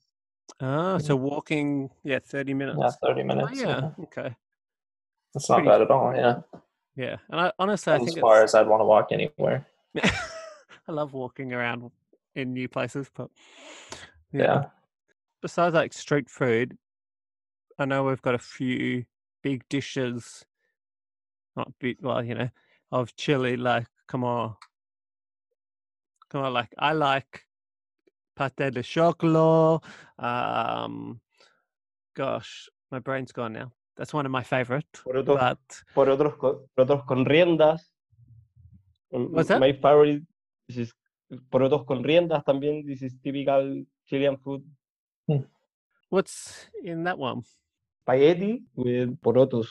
Ah, 0.60 0.98
so 0.98 1.16
walking, 1.16 1.90
yeah, 2.04 2.18
30 2.20 2.54
minutes. 2.54 2.78
Yeah, 2.80 2.90
30 3.02 3.20
Oh, 3.20 3.24
minutes. 3.24 3.60
yeah. 3.60 3.90
Okay. 4.00 4.34
That's 5.34 5.48
not 5.48 5.56
Pretty- 5.56 5.68
bad 5.70 5.80
at 5.82 5.90
all. 5.90 6.14
Yeah. 6.14 6.40
Yeah. 6.94 7.16
And 7.30 7.40
I 7.40 7.52
honestly, 7.58 7.92
I 7.92 7.98
think 7.98 8.08
as 8.10 8.18
far 8.18 8.42
it's, 8.42 8.54
as 8.54 8.60
I'd 8.60 8.66
want 8.68 8.80
to 8.80 8.84
walk 8.84 9.08
anywhere. 9.12 9.66
I 10.02 10.92
love 10.92 11.14
walking 11.14 11.52
around 11.52 11.90
in 12.34 12.52
new 12.52 12.68
places, 12.68 13.10
but 13.14 13.30
Yeah. 14.32 14.66
besides 15.40 15.74
like 15.74 15.92
street 15.92 16.28
food, 16.28 16.76
I 17.78 17.84
know 17.86 18.04
we've 18.04 18.22
got 18.22 18.34
a 18.34 18.38
few 18.38 19.04
big 19.42 19.66
dishes, 19.68 20.44
not 21.56 21.72
big, 21.80 21.96
well, 22.02 22.22
you 22.22 22.34
know, 22.34 22.50
of 22.90 23.16
chili. 23.16 23.56
Like, 23.56 23.86
come 24.06 24.24
on, 24.24 24.56
come 26.28 26.42
on, 26.44 26.52
like 26.52 26.74
I 26.78 26.92
like 26.92 27.44
pate 28.50 28.70
de 28.70 28.82
choclo. 28.82 29.80
Um, 30.18 31.20
gosh, 32.14 32.68
my 32.90 32.98
brain's 32.98 33.32
gone 33.32 33.52
now. 33.52 33.72
That's 33.96 34.12
one 34.14 34.26
of 34.26 34.32
my 34.32 34.42
favorite. 34.42 34.86
Porotos, 35.04 35.36
But 35.38 35.58
porotos, 35.94 36.38
con, 36.38 36.66
porotos 36.76 37.06
con 37.06 37.24
riendas. 37.24 37.80
Um, 39.12 39.32
What's 39.32 39.48
that? 39.48 39.60
My 39.60 39.72
favorite 39.72 40.22
this 40.68 40.76
is 40.78 40.92
porotos 41.50 41.86
con 41.86 42.02
riendas 42.02 42.44
también. 42.44 42.86
This 42.86 43.02
is 43.02 43.14
typical 43.22 43.84
Chilean 44.08 44.36
food. 44.38 44.62
what's 46.10 46.66
in 46.82 47.04
that 47.04 47.18
one? 47.18 47.42
Spaghetti 48.02 48.62
with 48.74 49.18
porotos. 49.20 49.68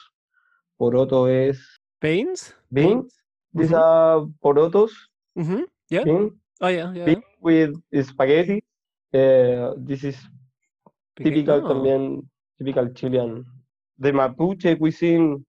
Poroto 0.79 1.27
es 1.27 1.59
Beans. 1.99 2.53
beans. 2.71 3.13
These 3.53 3.71
Mhm. 3.71 3.79
are 3.81 4.25
porotos. 4.41 4.91
Mm-hmm. 5.37 5.63
Yeah. 5.89 6.03
Bean, 6.05 6.39
Oh 6.61 6.67
yeah, 6.67 6.93
yeah. 6.93 7.05
bean 7.05 7.21
with 7.41 7.73
spaghetti. 8.05 8.63
Uh, 9.13 9.73
this 9.77 10.03
is 10.03 10.17
Big- 11.15 11.33
typical 11.33 11.61
también, 11.63 12.03
typical 12.57 12.87
Chilean. 12.93 13.45
The 13.99 14.11
Mapuche 14.11 14.77
cuisine 14.77 15.45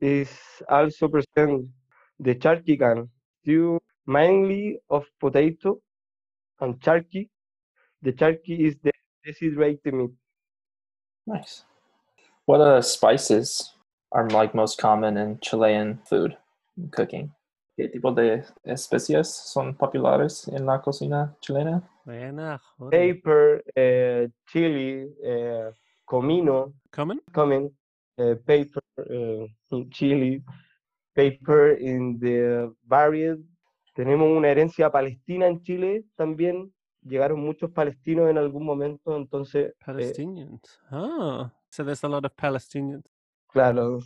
is 0.00 0.30
also 0.68 1.08
present 1.08 1.68
the 2.20 2.34
charquicán, 2.36 3.10
stew 3.42 3.80
mainly 4.06 4.80
of 4.90 5.06
potato 5.20 5.80
and 6.60 6.80
charqui. 6.80 7.30
The 8.02 8.12
charqui 8.12 8.60
is 8.68 8.76
the 8.82 8.92
dehydrated 9.24 9.94
meat. 9.94 10.12
Nice. 11.26 11.64
What 12.46 12.60
uh, 12.60 12.82
spices 12.82 13.74
are 14.12 14.28
like 14.30 14.54
most 14.54 14.78
common 14.78 15.16
in 15.16 15.40
Chilean 15.40 15.98
food 16.06 16.38
cooking? 16.92 17.34
¿Qué 17.80 17.88
tipo 17.88 18.12
de 18.12 18.44
especias 18.62 19.34
son 19.34 19.74
populares 19.74 20.46
en 20.48 20.66
la 20.66 20.82
cocina 20.82 21.34
chilena? 21.40 21.82
Buena, 22.04 22.58
joder. 22.76 22.90
Pepper, 22.90 23.64
uh, 23.74 24.30
chili, 24.44 25.04
uh, 25.04 25.72
comino, 26.04 26.74
Common? 26.90 27.22
cumin, 27.32 27.74
uh, 28.18 28.36
pepper, 28.44 28.82
uh, 28.98 29.88
chili, 29.88 30.44
pepper 31.14 31.80
in 31.80 32.20
the 32.20 32.70
varied. 32.82 33.38
Tenemos 33.94 34.28
una 34.28 34.50
herencia 34.50 34.90
palestina 34.90 35.46
en 35.46 35.62
Chile 35.62 36.04
también. 36.16 36.74
Llegaron 37.00 37.40
muchos 37.40 37.70
palestinos 37.70 38.28
en 38.28 38.36
algún 38.36 38.66
momento, 38.66 39.16
entonces, 39.16 39.68
eh, 39.68 39.74
Palestinians. 39.82 40.82
Ah, 40.90 41.50
so 41.70 41.82
there's 41.82 42.04
a 42.04 42.08
lot 42.08 42.26
of 42.26 42.32
Palestinians. 42.36 43.06
claro, 43.50 44.00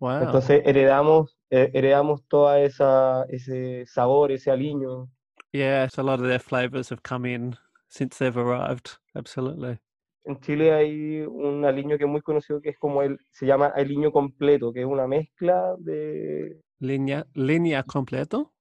Wow. 0.00 0.22
entonces 0.24 0.62
heredamos, 0.64 1.36
eh, 1.50 1.70
heredamos 1.74 2.22
toda 2.28 2.60
esa 2.60 3.24
ese 3.28 3.84
sabor, 3.86 4.30
ese 4.32 4.50
aliño. 4.50 5.08
yeah, 5.52 5.88
so 5.88 6.02
a 6.02 6.04
lot 6.04 6.20
of 6.20 6.26
their 6.26 6.38
flavors 6.40 6.90
have 6.90 7.02
come 7.02 7.24
in 7.24 7.56
since 7.88 8.18
they've 8.18 8.36
arrived. 8.36 8.98
Absolutely. 9.14 9.78
En 10.24 10.38
Chile 10.40 10.72
hay 10.74 11.22
un 11.22 11.64
aliño 11.64 11.96
que 11.96 12.04
es 12.04 12.10
muy 12.10 12.20
conocido 12.20 12.60
que 12.60 12.68
es 12.70 12.78
como 12.78 13.00
el, 13.02 13.18
se 13.32 13.46
llama 13.46 13.66
aliño 13.68 14.12
completo, 14.12 14.72
que 14.72 14.80
es 14.80 14.86
una 14.86 15.06
mezcla 15.06 15.74
de 15.78 16.60
Línea, 16.80 17.26
línea 17.34 17.82
completo? 17.82 18.52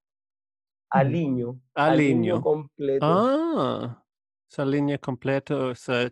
aliño, 0.89 1.59
Aliño. 1.75 2.41
completo. 2.41 3.05
Ah, 3.05 4.03
so 4.47 4.63
línea 4.65 4.97
completo. 4.97 5.75
So 5.75 6.09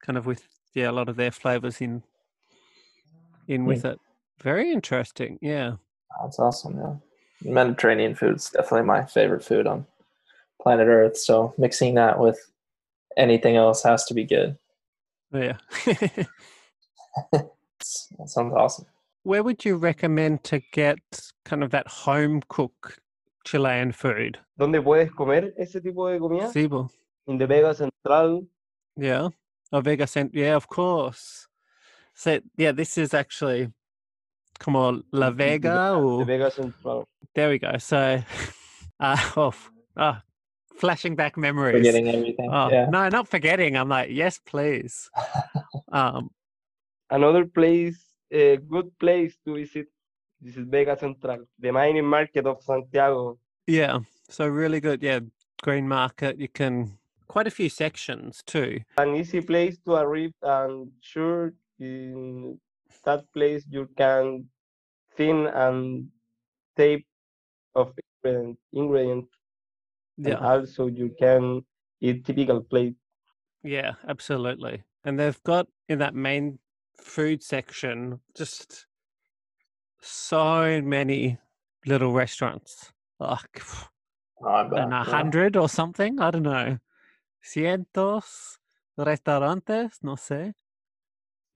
kind 0.00 0.16
of 0.16 0.26
with 0.26 0.42
yeah, 0.74 0.90
a 0.90 0.92
lot 0.92 1.08
of 1.08 1.16
their 1.16 1.32
flavors 1.32 1.80
in 1.80 2.02
in 3.48 3.66
with 3.66 3.84
it. 3.84 3.98
Very 4.42 4.70
interesting. 4.72 5.38
Yeah. 5.40 5.72
That's 6.22 6.38
awesome. 6.38 6.78
Yeah. 6.78 6.94
Mediterranean 7.52 8.14
food's 8.14 8.50
definitely 8.50 8.86
my 8.86 9.04
favorite 9.04 9.44
food 9.44 9.66
on 9.66 9.86
planet 10.60 10.88
Earth. 10.88 11.16
So 11.16 11.54
mixing 11.58 11.94
that 11.94 12.18
with 12.18 12.38
anything 13.16 13.56
else 13.56 13.82
has 13.82 14.04
to 14.06 14.14
be 14.14 14.24
good. 14.24 14.56
Yeah. 15.32 15.56
That 18.18 18.28
sounds 18.28 18.54
awesome. 18.54 18.86
Where 19.22 19.42
would 19.42 19.64
you 19.64 19.76
recommend 19.76 20.44
to 20.44 20.60
get 20.72 20.98
kind 21.44 21.62
of 21.62 21.70
that 21.70 21.86
home 21.86 22.42
cook 22.48 22.98
Chilean 23.44 23.92
food? 23.92 24.38
¿Dónde 24.58 24.82
puedes 24.82 25.10
comer 25.14 25.52
ese 25.58 25.80
tipo 25.80 26.10
de 26.10 26.18
comida? 26.18 26.50
Sibo. 26.52 26.88
In 27.26 27.38
the 27.38 27.46
Vega 27.46 27.74
Central, 27.74 28.46
Yeah. 28.96 29.28
Oh, 29.72 29.80
Vega 29.80 30.06
Cent. 30.06 30.32
Yeah, 30.34 30.56
of 30.56 30.66
course. 30.68 31.46
So 32.14 32.40
yeah, 32.56 32.72
this 32.72 32.96
is 32.96 33.12
actually 33.14 33.68
como 34.58 35.02
La 35.12 35.30
Vega 35.30 35.94
or 35.94 36.24
Vega 36.24 36.50
Central. 36.50 37.06
there 37.34 37.48
we 37.50 37.58
go. 37.58 37.76
So 37.78 38.22
uh 39.00 39.16
oh, 39.36 39.54
oh 39.96 40.18
flashing 40.76 41.16
back 41.16 41.36
memories. 41.36 41.76
Forgetting 41.86 42.08
everything. 42.08 42.50
Oh 42.52 42.70
yeah. 42.70 42.86
no, 42.88 43.08
not 43.08 43.28
forgetting. 43.28 43.76
I'm 43.76 43.88
like, 43.88 44.10
yes, 44.10 44.40
please. 44.44 45.10
Um 45.92 46.30
Another 47.10 47.46
place, 47.46 47.98
a 48.30 48.58
good 48.58 48.90
place 48.98 49.34
to 49.46 49.54
visit. 49.54 49.86
This 50.40 50.56
is 50.56 50.66
Vega 50.68 50.96
Central, 50.98 51.46
the 51.58 51.72
mining 51.72 52.04
market 52.04 52.46
of 52.46 52.62
Santiago. 52.62 53.38
yeah. 53.66 53.98
So 54.28 54.46
really 54.46 54.80
good. 54.80 55.02
Yeah. 55.02 55.20
Green 55.62 55.88
market. 55.88 56.38
You 56.38 56.48
can 56.48 56.98
quite 57.28 57.46
a 57.46 57.50
few 57.50 57.68
sections 57.68 58.42
too. 58.46 58.80
An 58.98 59.16
easy 59.16 59.40
place 59.40 59.78
to 59.86 59.92
arrive, 59.94 60.32
and 60.42 60.90
sure, 61.00 61.54
in 61.80 62.58
that 63.04 63.24
place 63.32 63.64
you 63.70 63.88
can 63.96 64.48
thin 65.16 65.46
and 65.46 66.08
tape 66.76 67.06
of 67.74 67.92
ingredient, 68.24 68.58
ingredient 68.72 69.26
and 70.24 70.34
Yeah. 70.34 70.40
also 70.40 70.86
you 70.86 71.14
can 71.18 71.64
eat 72.00 72.24
typical 72.24 72.62
plate. 72.62 72.96
Yeah, 73.62 73.94
absolutely. 74.06 74.84
And 75.04 75.18
they've 75.18 75.42
got 75.42 75.68
in 75.88 75.98
that 75.98 76.14
main 76.14 76.58
food 76.96 77.42
section 77.42 78.20
just 78.36 78.86
so 80.00 80.80
many 80.82 81.38
little 81.86 82.12
restaurants. 82.12 82.92
Like 83.18 83.62
and 84.40 84.92
a 84.92 85.02
hundred 85.04 85.56
or 85.56 85.68
something. 85.68 86.20
I 86.20 86.30
don't 86.30 86.42
know. 86.42 86.78
Cientos 87.42 88.58
restaurantes, 88.96 89.98
no 90.02 90.14
sé. 90.14 90.54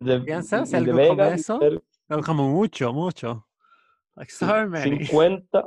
The, 0.05 0.21
¿Piensas 0.21 0.73
in 0.75 0.85
the 0.85 0.91
algo 0.93 1.09
como 1.09 1.17
Vega, 1.17 1.35
eso? 1.35 1.59
there 1.59 1.79
No, 2.11 2.23
como 2.23 2.49
mucho, 2.51 2.93
mucho. 2.93 3.45
Like 4.17 4.31
so 4.31 4.67
many. 4.69 5.05
50 5.07 5.63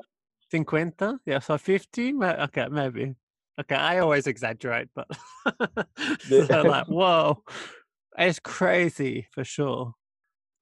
50? 0.52 1.17
Yeah, 1.26 1.39
so 1.39 1.58
50? 1.58 2.13
Okay, 2.24 2.67
maybe. 2.69 3.15
Okay, 3.60 3.76
I 3.76 4.00
always 4.00 4.28
exaggerate, 4.28 4.89
but 4.93 5.08
The- 6.30 6.45
so 6.48 6.62
like, 6.63 6.86
whoa, 6.88 7.43
it's 8.17 8.39
crazy 8.39 9.28
for 9.32 9.43
sure. 9.43 9.93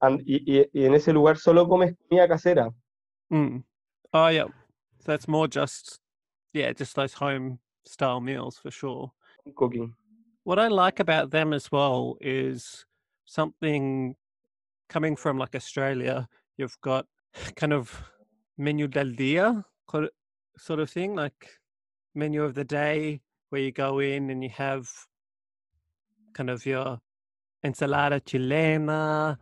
and, 0.01 0.21
y, 0.27 0.39
y- 0.45 0.65
y 0.73 0.81
en 0.85 0.93
ese 0.93 1.07
lugar 1.13 1.35
solo 1.37 1.65
comes 1.67 1.93
comida 2.09 2.27
casera. 2.27 2.73
Mm. 3.31 3.63
Oh, 4.13 4.27
yeah. 4.27 4.47
So 4.99 5.13
it's 5.13 5.27
more 5.27 5.47
just, 5.47 5.99
yeah, 6.53 6.71
just 6.73 6.95
those 6.95 7.13
home 7.13 7.59
style 7.85 8.19
meals 8.21 8.57
for 8.57 8.69
sure. 8.71 9.11
Cooking. 9.55 9.95
What 10.43 10.59
I 10.59 10.67
like 10.67 10.99
about 10.99 11.31
them 11.31 11.51
as 11.53 11.71
well 11.71 12.17
is 12.21 12.85
something 13.25 14.15
coming 14.89 15.15
from 15.15 15.37
like 15.37 15.55
Australia. 15.55 16.27
You've 16.57 16.79
got 16.81 17.05
kind 17.55 17.73
of 17.73 18.03
menu 18.57 18.87
del 18.87 19.11
dia 19.11 19.65
sort 20.57 20.79
of 20.79 20.89
thing, 20.89 21.15
like 21.15 21.49
menu 22.15 22.43
of 22.43 22.53
the 22.53 22.63
day, 22.63 23.21
where 23.49 23.61
you 23.61 23.71
go 23.71 23.99
in 23.99 24.29
and 24.29 24.43
you 24.43 24.49
have 24.49 24.89
kind 26.33 26.49
of 26.49 26.65
your 26.65 26.99
ensalada 27.63 28.19
chilena, 28.21 29.37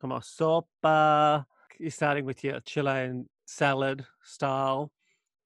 como 0.00 0.18
sopa. 0.20 1.44
You're 1.78 1.90
starting 1.90 2.24
with 2.24 2.42
your 2.42 2.60
Chilean 2.60 3.28
salad 3.46 4.04
style, 4.24 4.90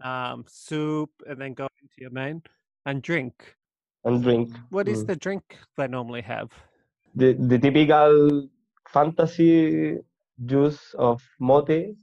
um, 0.02 0.44
soup, 0.48 1.10
and 1.28 1.40
then 1.40 1.52
go 1.54 1.68
into 1.82 1.94
your 1.98 2.10
main 2.10 2.42
and 2.86 3.02
drink. 3.02 3.56
and 4.04 4.22
drink. 4.22 4.50
What 4.70 4.88
is 4.88 5.04
Mm. 5.04 5.06
the 5.06 5.16
drink 5.16 5.58
they 5.76 5.86
normally 5.86 6.22
have? 6.22 6.50
The 7.14 7.34
the 7.34 7.58
typical 7.58 8.48
fantasy 8.88 9.98
juice 10.44 10.94
of 10.98 11.22
mote. 11.40 11.96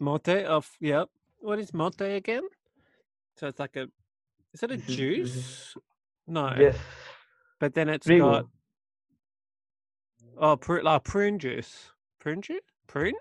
Mote 0.00 0.28
of 0.46 0.70
yep. 0.80 1.08
What 1.38 1.58
is 1.58 1.72
mote 1.74 2.00
again? 2.00 2.42
So 3.36 3.48
it's 3.48 3.58
like 3.58 3.76
a. 3.76 3.88
Is 4.52 4.62
it 4.62 4.70
a 4.70 4.76
This 4.76 4.80
is- 4.80 4.86
this 4.86 4.96
is- 4.96 4.96
juice? 4.96 5.74
No. 6.28 6.54
Yes, 6.58 6.78
But 7.58 7.74
then 7.74 7.88
it's 7.88 8.06
trigo. 8.06 8.20
got 8.20 8.46
oh, 10.38 10.56
pru- 10.56 10.82
like 10.82 11.04
prune 11.04 11.38
juice. 11.38 11.90
Prune 12.20 12.42
juice? 12.42 12.60
Prune? 12.86 13.14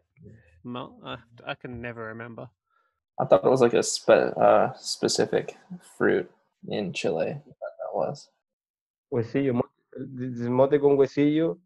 No, 0.63 0.99
I, 1.03 1.17
I 1.45 1.55
can 1.55 1.81
never 1.81 2.05
remember. 2.05 2.49
I 3.19 3.25
thought 3.25 3.43
it 3.45 3.49
was 3.49 3.61
like 3.61 3.73
a 3.73 3.83
spe- 3.83 4.09
uh, 4.37 4.73
specific 4.75 5.57
fruit 5.97 6.29
in 6.67 6.93
Chile. 6.93 7.41
That 7.45 7.91
was. 7.95 8.29
Huesillo, 9.11 9.53
mote, 9.55 9.60
this 9.60 9.60
is 9.60 9.60
mote 10.49 10.79
con 10.79 10.95
huesillo. 10.97 11.59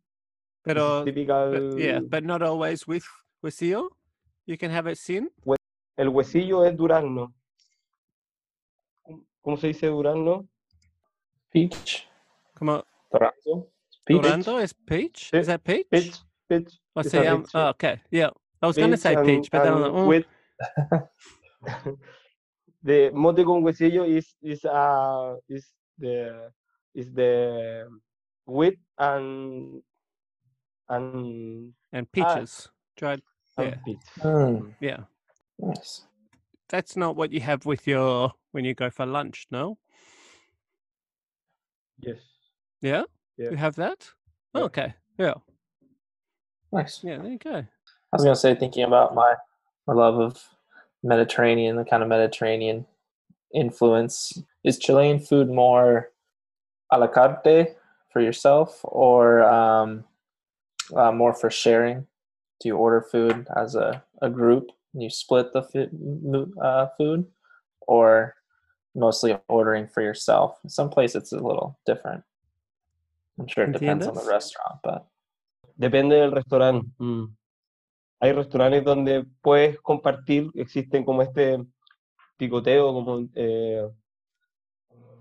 Pero, 0.63 1.03
typical. 1.05 1.51
but, 1.51 1.77
yeah, 1.79 1.99
but 1.99 2.23
not 2.23 2.41
always 2.41 2.87
with 2.87 3.05
huesillo. 3.43 3.89
You 4.45 4.57
can 4.57 4.71
have 4.71 4.87
it 4.87 4.97
sin. 4.97 5.29
El 5.97 6.09
huesillo 6.09 6.65
es 6.65 6.75
durazno. 6.75 7.33
¿Cómo 9.41 9.57
se 9.57 9.67
dice 9.67 9.87
durazno? 9.87 10.47
Peach. 11.51 12.07
Como. 12.55 12.83
Peach. 14.05 14.21
Dorando 14.21 14.59
is 14.61 14.73
peach. 14.73 15.29
Is 15.33 15.47
that 15.47 15.63
peach? 15.63 15.87
Peach, 15.89 16.17
peach. 16.49 16.79
See. 17.03 17.17
a 17.17 17.33
Um, 17.33 17.43
peach, 17.43 17.51
oh, 17.55 17.67
okay. 17.69 18.01
Yeah. 18.11 18.29
I 18.61 18.67
was 18.67 18.77
going 18.77 18.91
to 18.91 18.97
say 18.97 19.13
and- 19.13 19.25
peach, 19.25 19.49
but 19.51 19.63
then 19.63 19.81
like, 19.81 19.91
mm, 19.91 20.07
with 20.07 20.25
the 22.83 23.11
mote 23.13 23.43
con 23.45 23.61
huesillo 23.61 24.05
is 24.05 24.35
is 24.41 24.65
uh 24.65 25.35
is 25.47 25.65
the 25.97 26.51
is 26.93 27.11
the 27.13 27.87
wheat 28.45 28.79
and 28.97 29.81
and, 30.89 31.73
and 31.91 32.11
peaches. 32.11 32.69
Dried. 32.95 33.21
and 33.57 33.67
Yeah. 33.67 33.75
peach. 33.85 33.99
Mm, 34.19 34.75
Yeah. 34.79 34.99
nice. 35.59 36.05
That's 36.69 36.95
not 36.95 37.15
what 37.15 37.31
you 37.31 37.41
have 37.41 37.65
with 37.65 37.87
your 37.87 38.33
when 38.51 38.65
you 38.65 38.73
go 38.73 38.89
for 38.89 39.05
lunch, 39.05 39.47
no? 39.51 39.77
Yes. 41.99 42.17
Yeah. 42.81 43.03
Yeah. 43.37 43.51
You 43.51 43.57
have 43.57 43.75
that? 43.75 44.09
Yeah. 44.53 44.61
Okay. 44.63 44.93
Yeah. 45.17 45.35
Nice. 46.71 47.03
Yeah. 47.03 47.17
There 47.19 47.31
you 47.31 47.37
go. 47.37 47.55
I 47.55 47.65
was 48.11 48.23
gonna 48.23 48.35
say, 48.35 48.55
thinking 48.55 48.83
about 48.83 49.15
my 49.15 49.35
my 49.87 49.93
love 49.93 50.19
of 50.19 50.43
Mediterranean, 51.03 51.75
the 51.75 51.85
kind 51.85 52.01
of 52.03 52.09
Mediterranean 52.09 52.85
influence. 53.53 54.33
Is 54.63 54.79
Chilean 54.79 55.19
food 55.19 55.49
more 55.49 56.11
a 56.91 56.99
la 56.99 57.07
carte 57.07 57.75
for 58.15 58.21
yourself, 58.21 58.79
or 58.83 59.43
um, 59.43 60.05
uh, 60.95 61.11
more 61.11 61.33
for 61.33 61.51
sharing? 61.51 62.07
Do 62.61 62.69
you 62.69 62.77
order 62.77 63.01
food 63.01 63.45
as 63.57 63.75
a, 63.75 64.01
a 64.21 64.29
group 64.29 64.71
and 64.93 65.03
you 65.03 65.09
split 65.09 65.51
the 65.51 65.63
fi- 65.63 65.91
uh, 66.63 66.87
food, 66.97 67.25
or 67.81 68.35
mostly 68.95 69.35
ordering 69.49 69.89
for 69.89 70.01
yourself? 70.01 70.57
In 70.63 70.69
Some 70.69 70.89
place 70.89 71.13
it's 71.13 71.33
a 71.33 71.43
little 71.43 71.77
different. 71.85 72.23
I'm 73.37 73.49
sure 73.49 73.65
it 73.65 73.73
depends 73.73 74.07
on 74.07 74.15
the 74.15 74.23
restaurant, 74.23 74.79
but 74.81 75.07
Depende 75.75 76.15
del 76.15 76.31
restaurante. 76.31 76.87
Mm. 76.97 77.35
Hay 78.21 78.31
restaurantes 78.31 78.85
donde 78.85 79.25
puedes 79.41 79.77
compartir, 79.81 80.49
existen 80.55 81.03
como 81.03 81.21
este 81.21 81.57
picoteo, 82.37 82.93
como, 82.93 83.27
eh, 83.35 83.89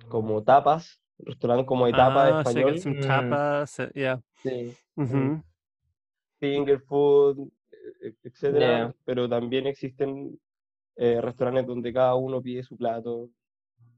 como 0.09 0.45
tapas, 0.45 1.01
restaurante 1.19 1.67
como 1.67 1.87
etapa 1.87 2.41
Ah, 2.41 2.45
so 2.45 2.51
you 2.59 2.69
español, 2.69 2.95
Mm. 2.97 3.07
tapas. 3.07 3.79
uh, 3.81 3.91
yeah. 3.95 4.21
sí. 4.43 4.77
Finger 6.41 6.81
food, 6.81 7.51
e- 8.03 8.15
etcétera, 8.25 8.67
Yeah. 8.79 8.95
pero 9.05 9.29
también 9.29 9.67
existen 9.67 10.39
eh, 10.97 11.21
restaurantes 11.21 11.67
donde 11.67 11.93
cada 11.93 12.15
uno 12.15 12.41
pide 12.41 12.63
su 12.63 12.77
plato, 12.77 13.31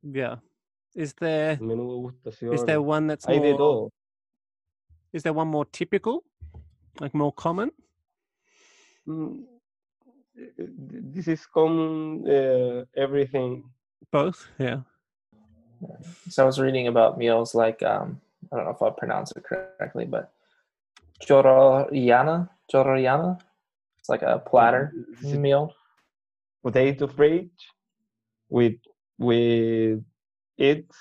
Yeah. 0.03 0.41
Is 0.95 1.15
there 1.15 1.59
menú 1.61 1.91
degustación, 1.91 2.55
is 2.55 2.65
there 2.65 2.79
one 2.79 3.07
that's 3.09 3.27
hay 3.27 3.39
de 3.41 3.49
more 3.51 3.57
todo. 3.59 3.91
is 5.13 5.23
there 5.23 5.33
one 5.35 5.51
more 5.51 5.67
typical? 5.71 6.23
Like 7.01 7.15
more 7.15 7.33
common? 7.35 7.71
Mm, 9.07 9.45
eh, 10.37 10.53
eh, 10.59 10.69
This 11.13 11.29
is 11.29 11.47
common 11.47 12.25
uh, 12.27 12.85
everything. 12.95 13.65
Both? 14.11 14.49
Yeah. 14.59 14.83
So 16.29 16.43
I 16.43 16.47
was 16.47 16.59
reading 16.61 16.89
about 16.89 17.19
meals 17.19 17.55
like 17.55 17.83
um, 17.83 18.21
I 18.53 18.57
don't 18.57 18.65
know 18.67 18.73
if 18.73 18.83
I'll 18.83 18.91
pronounce 18.93 19.33
it 19.37 19.45
correctly, 19.45 20.05
but 20.05 20.33
chororiana, 21.23 22.49
chororiana. 22.73 23.39
It's 24.01 24.09
like 24.09 24.23
a 24.23 24.39
platter 24.39 24.93
This 25.21 25.33
is 25.33 25.39
meal. 25.39 25.73
potato 26.63 27.07
fried 27.07 27.51
with 28.49 28.79
with 29.19 30.03
eggs, 30.59 30.97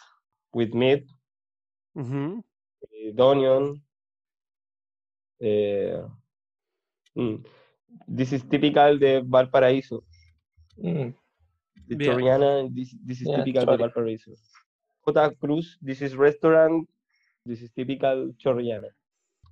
with 0.53 0.73
meat, 0.73 1.05
Mm-hmm. 1.97 2.39
with 2.91 3.19
onion. 3.19 3.81
eh, 5.41 6.01
mm, 7.17 7.43
This 8.07 8.33
is 8.33 8.43
typical 8.43 8.97
de 8.97 9.21
Valparaíso. 9.21 10.03
Mm, 10.77 11.13
The 11.87 11.95
Yeah. 11.95 12.13
Chorrillana, 12.13 12.73
this, 12.75 12.95
this 13.05 13.21
is 13.21 13.27
Yeah, 13.27 13.37
typical 13.43 13.65
chori. 13.65 13.77
de 13.77 13.83
Valparaíso. 13.83 14.31
J. 15.13 15.35
Cruz, 15.39 15.77
this 15.81 16.01
is 16.01 16.15
restaurant. 16.15 16.87
This 17.45 17.61
is 17.61 17.69
typical 17.75 18.33
Chorrillana. 18.43 18.89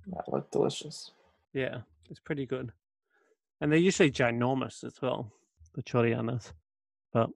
that 0.08 0.28
looked 0.28 0.50
delicious. 0.52 1.12
Yeah. 1.52 1.82
It's 2.10 2.20
pretty 2.20 2.44
good. 2.46 2.72
And 3.60 3.70
they're 3.70 3.78
usually 3.78 4.10
ginormous 4.10 4.84
as 4.84 5.00
well, 5.00 5.30
the 5.74 5.82
chorianas. 5.82 6.52
But 7.12 7.30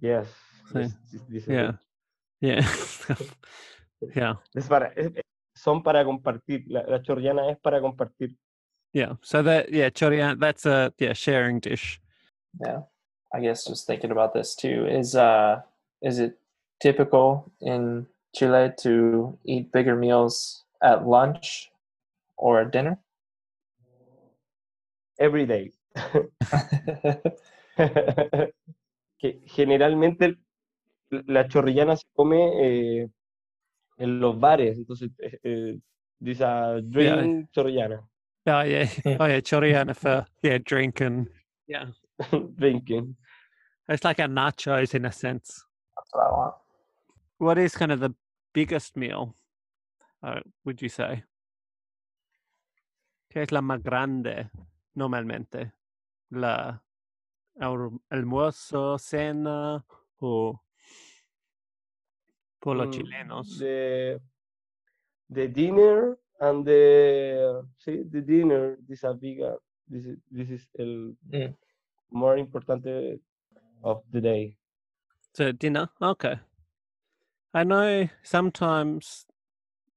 Yes. 0.00 0.26
This- 0.72 0.94
this- 1.28 1.46
yeah. 1.46 1.72
Yeah. 2.40 2.60
yeah. 4.16 4.34
Es 4.56 4.66
para, 4.68 4.92
es- 4.96 5.12
es- 5.16 5.22
son 5.54 5.82
para 5.82 6.04
compartir. 6.04 6.64
La, 6.68 6.80
la 6.88 6.98
Chorrillana 7.02 7.50
es 7.52 7.58
para 7.62 7.80
compartir. 7.80 8.34
Yeah. 8.92 9.14
So 9.22 9.42
that 9.42 9.70
yeah, 9.70 9.90
chorian 9.90 10.40
that's 10.40 10.64
a 10.66 10.92
yeah, 10.98 11.12
sharing 11.12 11.60
dish. 11.60 12.00
Yeah, 12.60 12.80
I 13.34 13.40
guess 13.40 13.64
just 13.66 13.86
thinking 13.86 14.10
about 14.10 14.32
this 14.32 14.54
too 14.56 14.86
is 14.86 15.14
uh, 15.14 15.60
is 16.02 16.18
it 16.18 16.38
typical 16.80 17.52
in 17.60 18.06
Chile 18.34 18.72
to 18.80 19.38
eat 19.44 19.72
bigger 19.72 19.96
meals 19.96 20.64
at 20.82 21.06
lunch 21.06 21.70
or 22.36 22.60
at 22.60 22.72
dinner? 22.72 22.98
Every 25.18 25.46
day. 25.46 25.72
que 29.18 29.40
generalmente 29.46 30.36
la 31.10 31.48
chorrillana 31.48 31.96
se 31.96 32.04
come 32.14 32.50
eh, 32.62 33.08
en 33.96 34.20
los 34.20 34.38
bares, 34.38 34.76
entonces 34.76 35.10
eh, 35.18 35.38
eh, 35.42 35.78
dice 36.20 36.44
a 36.44 36.82
drink 36.82 37.48
chorrillana, 37.50 38.06
Oh 38.46 38.62
yeah. 38.62 38.88
Oh 39.20 39.26
yeah, 39.26 39.40
choriana 39.40 39.94
for 39.94 40.24
yeah, 40.42 40.58
drink 40.58 41.00
and 41.00 41.26
yeah. 41.66 41.86
drinking. 42.56 43.16
It's 43.88 44.04
like 44.04 44.20
a 44.20 44.22
nachos 44.22 44.94
in 44.94 45.04
a 45.04 45.12
sense. 45.12 45.64
That's 45.96 46.10
what 46.12 46.26
I 46.26 46.30
want. 46.30 46.54
What 47.38 47.58
is 47.58 47.76
kind 47.76 47.92
of 47.92 48.00
the 48.00 48.14
biggest 48.54 48.96
meal, 48.96 49.34
uh, 50.22 50.40
would 50.64 50.80
you 50.80 50.88
say? 50.88 51.22
¿Qué 53.30 53.42
es 53.42 53.52
la 53.52 53.60
más 53.60 53.82
grande 53.82 54.50
normalmente? 54.94 55.72
¿La 56.30 56.82
almuerzo, 57.60 58.98
cena 58.98 59.84
o 60.18 60.62
por 62.58 62.76
los 62.76 62.88
Mm, 62.88 62.90
chilenos? 62.90 63.58
The, 63.58 64.20
the 65.28 65.48
dinner 65.48 66.18
and 66.40 66.64
the 66.64 67.66
sí, 67.78 68.10
the 68.10 68.22
dinner 68.22 68.78
this 68.88 69.04
a 69.04 69.12
big 69.12 69.40
uh, 69.42 69.56
this 69.88 70.06
is 70.06 70.16
this 70.30 70.50
is 70.50 70.68
el 70.78 71.14
Mm. 71.32 71.54
more 72.10 72.38
importante 72.38 73.20
of 73.82 74.02
the 74.10 74.20
day. 74.20 74.56
So 75.34 75.52
dinner? 75.52 75.90
Okay. 76.00 76.40
I 77.56 77.64
know 77.64 78.06
sometimes, 78.22 79.24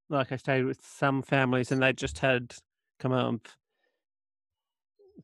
like 0.09 0.31
I 0.31 0.37
stayed 0.37 0.63
with 0.63 0.79
some 0.81 1.21
families 1.21 1.73
and 1.73 1.83
they 1.83 1.91
just 1.91 2.19
had 2.19 2.55
come 2.99 3.11
on 3.11 3.41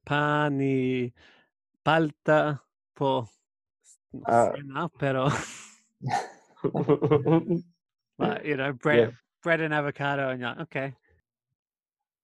pan 0.06 0.60
y 0.60 1.14
palta 1.86 2.60
Ah. 4.28 4.52
cena, 4.54 4.90
pero 5.00 5.30
like, 8.18 8.46
you 8.46 8.58
know 8.58 8.74
bread 8.74 9.08
Yes. 9.08 9.14
bread 9.42 9.62
and 9.62 9.74
avocado 9.74 10.30
and 10.30 10.42
you're 10.42 10.50
like, 10.50 10.60
okay 10.60 10.94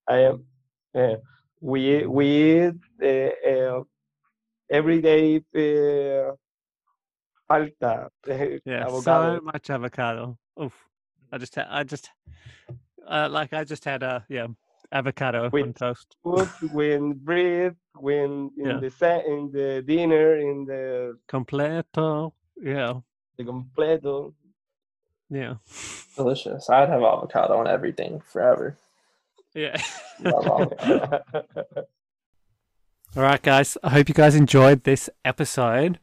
I 0.09 0.17
am 0.27 0.45
Uh, 0.93 1.15
we 1.61 2.05
we 2.05 2.27
eat 2.67 2.75
uh, 3.01 3.49
uh, 3.49 3.83
every 4.69 4.99
day 5.01 5.39
uh, 7.51 8.07
palta, 8.27 8.61
Yeah, 8.65 8.85
avocado. 8.87 9.35
so 9.37 9.41
much 9.43 9.69
avocado. 9.69 10.37
Oof. 10.61 10.73
I 11.31 11.37
just, 11.37 11.55
ha- 11.55 11.67
I 11.69 11.83
just, 11.83 12.09
uh, 13.07 13.27
like, 13.31 13.53
I 13.53 13.63
just 13.63 13.85
had 13.85 14.03
a 14.03 14.25
yeah 14.29 14.47
avocado 14.91 15.45
on 15.45 15.51
With- 15.51 15.75
toast. 15.77 16.15
food, 16.23 16.49
when 16.73 17.13
bread, 17.13 17.75
when 17.95 18.51
in 18.57 18.65
Yeah. 18.67 18.79
the 18.79 18.89
sa- 18.89 19.21
in 19.25 19.51
the 19.51 19.81
dinner, 19.85 20.37
in 20.37 20.65
the, 20.65 21.17
Completo. 21.29 22.33
Yeah, 22.61 22.99
the 23.37 23.43
completo. 23.45 24.33
yeah, 25.29 25.55
Delicious. 26.15 26.69
I'd 26.69 26.89
have 26.89 27.01
avocado 27.01 27.57
on 27.57 27.67
everything 27.67 28.21
forever. 28.21 28.77
yeah. 29.55 29.81
All 33.15 33.23
right, 33.23 33.41
guys. 33.41 33.77
I 33.83 33.89
hope 33.89 34.07
you 34.09 34.15
guys 34.15 34.35
enjoyed 34.35 34.83
this 34.83 35.09
episode. 35.25 35.99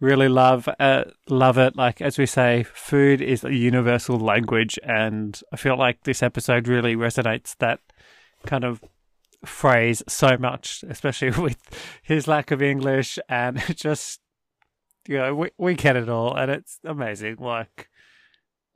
Really 0.00 0.28
love 0.28 0.68
uh, 0.78 1.04
love 1.28 1.58
it. 1.58 1.74
Like 1.74 2.00
as 2.00 2.18
we 2.18 2.26
say, 2.26 2.64
food 2.72 3.20
is 3.20 3.42
a 3.42 3.54
universal 3.54 4.18
language, 4.18 4.78
and 4.84 5.40
I 5.52 5.56
feel 5.56 5.76
like 5.76 6.04
this 6.04 6.22
episode 6.22 6.68
really 6.68 6.94
resonates 6.94 7.56
that 7.58 7.80
kind 8.46 8.62
of 8.64 8.80
phrase 9.44 10.02
so 10.06 10.36
much, 10.38 10.84
especially 10.88 11.30
with 11.42 11.58
his 12.02 12.28
lack 12.28 12.50
of 12.50 12.62
English 12.62 13.18
and 13.28 13.58
just 13.76 14.20
you 15.08 15.16
know 15.18 15.34
we 15.34 15.50
we 15.58 15.74
get 15.74 15.96
it 15.96 16.08
all, 16.08 16.36
and 16.36 16.50
it's 16.50 16.78
amazing. 16.84 17.36
Like 17.40 17.88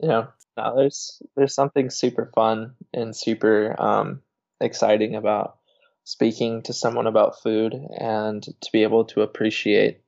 Yeah. 0.00 0.26
No, 0.56 0.76
there's 0.76 1.22
there's 1.36 1.54
something 1.54 1.88
super 1.88 2.30
fun 2.34 2.74
and 2.92 3.16
super 3.16 3.74
um, 3.80 4.22
exciting 4.60 5.14
about 5.14 5.56
speaking 6.04 6.62
to 6.62 6.72
someone 6.72 7.06
about 7.06 7.40
food 7.40 7.74
and 7.98 8.42
to 8.42 8.72
be 8.72 8.82
able 8.82 9.04
to 9.06 9.22
appreciate 9.22 10.01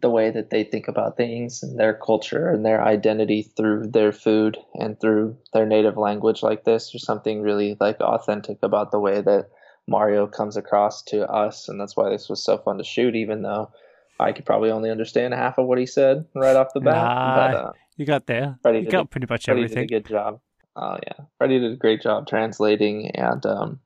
the 0.00 0.10
way 0.10 0.30
that 0.30 0.50
they 0.50 0.62
think 0.62 0.88
about 0.88 1.16
things 1.16 1.62
and 1.62 1.78
their 1.78 1.94
culture 1.94 2.50
and 2.50 2.64
their 2.64 2.82
identity 2.82 3.42
through 3.56 3.86
their 3.86 4.12
food 4.12 4.58
and 4.74 5.00
through 5.00 5.36
their 5.52 5.64
native 5.64 5.96
language 5.96 6.42
like 6.42 6.64
this. 6.64 6.90
There's 6.92 7.04
something 7.04 7.40
really 7.40 7.76
like 7.80 8.00
authentic 8.00 8.58
about 8.62 8.90
the 8.90 9.00
way 9.00 9.22
that 9.22 9.48
Mario 9.88 10.26
comes 10.26 10.56
across 10.56 11.02
to 11.04 11.26
us, 11.30 11.68
and 11.68 11.80
that's 11.80 11.96
why 11.96 12.10
this 12.10 12.28
was 12.28 12.44
so 12.44 12.58
fun 12.58 12.78
to 12.78 12.84
shoot, 12.84 13.14
even 13.14 13.42
though 13.42 13.70
I 14.18 14.32
could 14.32 14.44
probably 14.44 14.70
only 14.70 14.90
understand 14.90 15.32
half 15.32 15.58
of 15.58 15.66
what 15.66 15.78
he 15.78 15.86
said 15.86 16.26
right 16.34 16.56
off 16.56 16.74
the 16.74 16.80
bat. 16.80 16.94
But, 16.94 17.54
uh, 17.54 17.72
you 17.96 18.04
got 18.04 18.26
there, 18.26 18.58
Freddie 18.62 18.80
you 18.80 18.90
got 18.90 19.04
it. 19.04 19.10
pretty 19.10 19.26
much 19.30 19.44
Freddie 19.44 19.62
everything. 19.62 19.86
did 19.86 19.96
a 19.96 20.00
good 20.00 20.08
job. 20.08 20.40
Oh 20.74 20.98
yeah, 21.06 21.24
Freddie 21.38 21.60
did 21.60 21.72
a 21.72 21.76
great 21.76 22.02
job 22.02 22.26
translating, 22.26 23.12
and 23.12 23.46
um, 23.46 23.80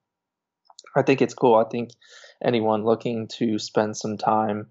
I 0.96 1.02
think 1.02 1.22
it's 1.22 1.34
cool. 1.34 1.54
I 1.54 1.68
think 1.68 1.90
anyone 2.42 2.84
looking 2.84 3.28
to 3.38 3.58
spend 3.58 3.96
some 3.96 4.16
time 4.16 4.70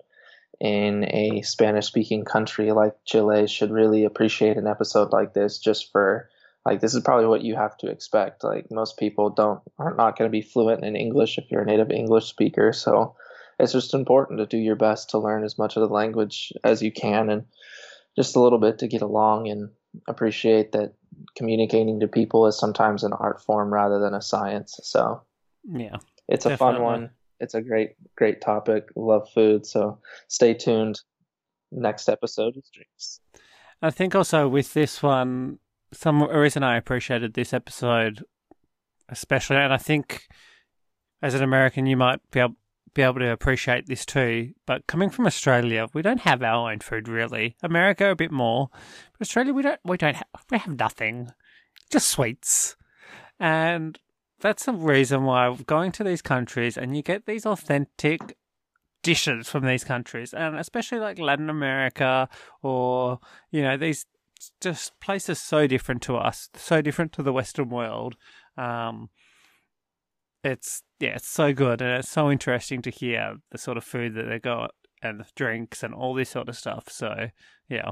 in 0.59 1.05
a 1.05 1.41
Spanish-speaking 1.41 2.25
country 2.25 2.71
like 2.71 2.93
Chile 3.05 3.47
should 3.47 3.71
really 3.71 4.03
appreciate 4.03 4.57
an 4.57 4.67
episode 4.67 5.11
like 5.11 5.33
this, 5.33 5.57
just 5.57 5.91
for 5.91 6.29
like 6.65 6.81
this 6.81 6.93
is 6.93 7.01
probably 7.03 7.27
what 7.27 7.41
you 7.43 7.55
have 7.55 7.77
to 7.77 7.87
expect. 7.87 8.43
Like 8.43 8.67
most 8.69 8.97
people 8.97 9.29
don't 9.29 9.61
are 9.77 9.95
not 9.95 10.17
going 10.17 10.29
to 10.29 10.31
be 10.31 10.41
fluent 10.41 10.83
in 10.83 10.95
English 10.95 11.37
if 11.37 11.49
you're 11.49 11.61
a 11.61 11.65
native 11.65 11.91
English 11.91 12.25
speaker, 12.25 12.73
so 12.73 13.15
it's 13.59 13.73
just 13.73 13.93
important 13.93 14.39
to 14.39 14.45
do 14.45 14.57
your 14.57 14.75
best 14.75 15.09
to 15.11 15.19
learn 15.19 15.43
as 15.43 15.57
much 15.57 15.75
of 15.75 15.81
the 15.81 15.93
language 15.93 16.53
as 16.63 16.81
you 16.81 16.91
can 16.91 17.29
and 17.29 17.45
just 18.15 18.35
a 18.35 18.39
little 18.39 18.59
bit 18.59 18.79
to 18.79 18.87
get 18.87 19.01
along 19.01 19.47
and 19.47 19.69
appreciate 20.07 20.71
that 20.71 20.93
communicating 21.35 21.99
to 21.99 22.07
people 22.07 22.47
is 22.47 22.57
sometimes 22.57 23.03
an 23.03 23.13
art 23.13 23.41
form 23.41 23.73
rather 23.73 23.99
than 23.99 24.13
a 24.13 24.21
science. 24.21 24.79
So 24.83 25.21
Yeah. 25.69 25.97
it's 26.27 26.45
a 26.45 26.57
fun 26.57 26.81
one. 26.81 27.09
It's 27.39 27.53
a 27.53 27.61
great, 27.61 27.91
great 28.15 28.41
topic. 28.41 28.89
Love 28.95 29.29
food. 29.33 29.65
So 29.65 29.99
stay 30.27 30.53
tuned. 30.53 30.99
Next 31.71 32.09
episode 32.09 32.57
is 32.57 32.69
drinks. 32.73 33.21
I 33.81 33.91
think 33.91 34.15
also 34.15 34.47
with 34.47 34.73
this 34.73 35.01
one, 35.01 35.59
some 35.93 36.23
reason 36.23 36.63
I 36.63 36.77
appreciated 36.77 37.33
this 37.33 37.53
episode, 37.53 38.23
especially, 39.07 39.57
and 39.57 39.73
I 39.73 39.77
think 39.77 40.27
as 41.21 41.33
an 41.33 41.43
American, 41.43 41.85
you 41.85 41.95
might 41.97 42.19
be 42.31 42.39
able, 42.39 42.55
be 42.93 43.01
able 43.01 43.19
to 43.19 43.31
appreciate 43.31 43.87
this 43.87 44.05
too. 44.05 44.51
But 44.65 44.87
coming 44.87 45.09
from 45.09 45.25
Australia, 45.25 45.87
we 45.93 46.01
don't 46.01 46.21
have 46.21 46.43
our 46.43 46.71
own 46.71 46.79
food 46.79 47.07
really. 47.07 47.55
America 47.63 48.09
a 48.09 48.15
bit 48.15 48.31
more, 48.31 48.69
but 49.13 49.21
Australia 49.21 49.53
we 49.53 49.63
don't 49.63 49.79
we 49.85 49.97
don't 49.97 50.15
have, 50.15 50.27
we 50.51 50.57
have 50.57 50.77
nothing, 50.77 51.29
just 51.89 52.09
sweets, 52.09 52.75
and 53.39 53.99
that's 54.39 54.65
the 54.65 54.73
reason 54.73 55.23
why 55.23 55.55
going 55.65 55.91
to 55.93 56.03
these 56.03 56.21
countries 56.21 56.77
and 56.77 56.95
you 56.95 57.03
get 57.03 57.25
these 57.25 57.45
authentic 57.45 58.37
dishes 59.03 59.47
from 59.49 59.65
these 59.65 59.83
countries, 59.83 60.33
and 60.33 60.57
especially 60.57 60.99
like 60.99 61.19
Latin 61.19 61.49
America 61.49 62.27
or 62.61 63.19
you 63.51 63.61
know 63.61 63.77
these 63.77 64.05
just 64.61 64.99
places 64.99 65.39
so 65.39 65.67
different 65.67 66.01
to 66.03 66.15
us, 66.17 66.49
so 66.55 66.81
different 66.81 67.11
to 67.13 67.23
the 67.23 67.33
Western 67.33 67.69
world. 67.69 68.15
Um, 68.57 69.09
it's 70.43 70.83
yeah, 70.99 71.15
it's 71.15 71.27
so 71.27 71.53
good, 71.53 71.81
and 71.81 71.91
it's 71.91 72.09
so 72.09 72.31
interesting 72.31 72.81
to 72.83 72.89
hear 72.89 73.35
the 73.51 73.57
sort 73.57 73.77
of 73.77 73.83
food 73.83 74.15
that 74.15 74.23
they 74.23 74.39
got 74.39 74.71
and 75.01 75.19
the 75.19 75.25
drinks 75.35 75.83
and 75.83 75.93
all 75.93 76.13
this 76.13 76.29
sort 76.29 76.49
of 76.49 76.57
stuff. 76.57 76.89
So 76.89 77.29
yeah, 77.69 77.91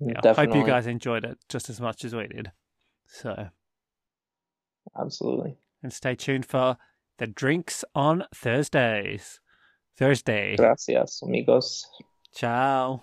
yeah. 0.00 0.20
Definitely. 0.20 0.58
Hope 0.58 0.66
you 0.66 0.72
guys 0.72 0.86
enjoyed 0.86 1.24
it 1.24 1.38
just 1.48 1.68
as 1.70 1.80
much 1.80 2.04
as 2.04 2.14
we 2.14 2.26
did. 2.26 2.52
So 3.06 3.48
Absolutely. 4.98 5.56
and 5.82 5.92
stay 5.92 6.14
tuned 6.14 6.46
for 6.46 6.76
the 7.18 7.26
drinks 7.26 7.84
on 7.94 8.24
Thursdays. 8.34 9.40
Thursday. 9.96 10.56
Gracias, 10.56 11.22
amigos. 11.22 11.86
Ciao. 12.34 13.02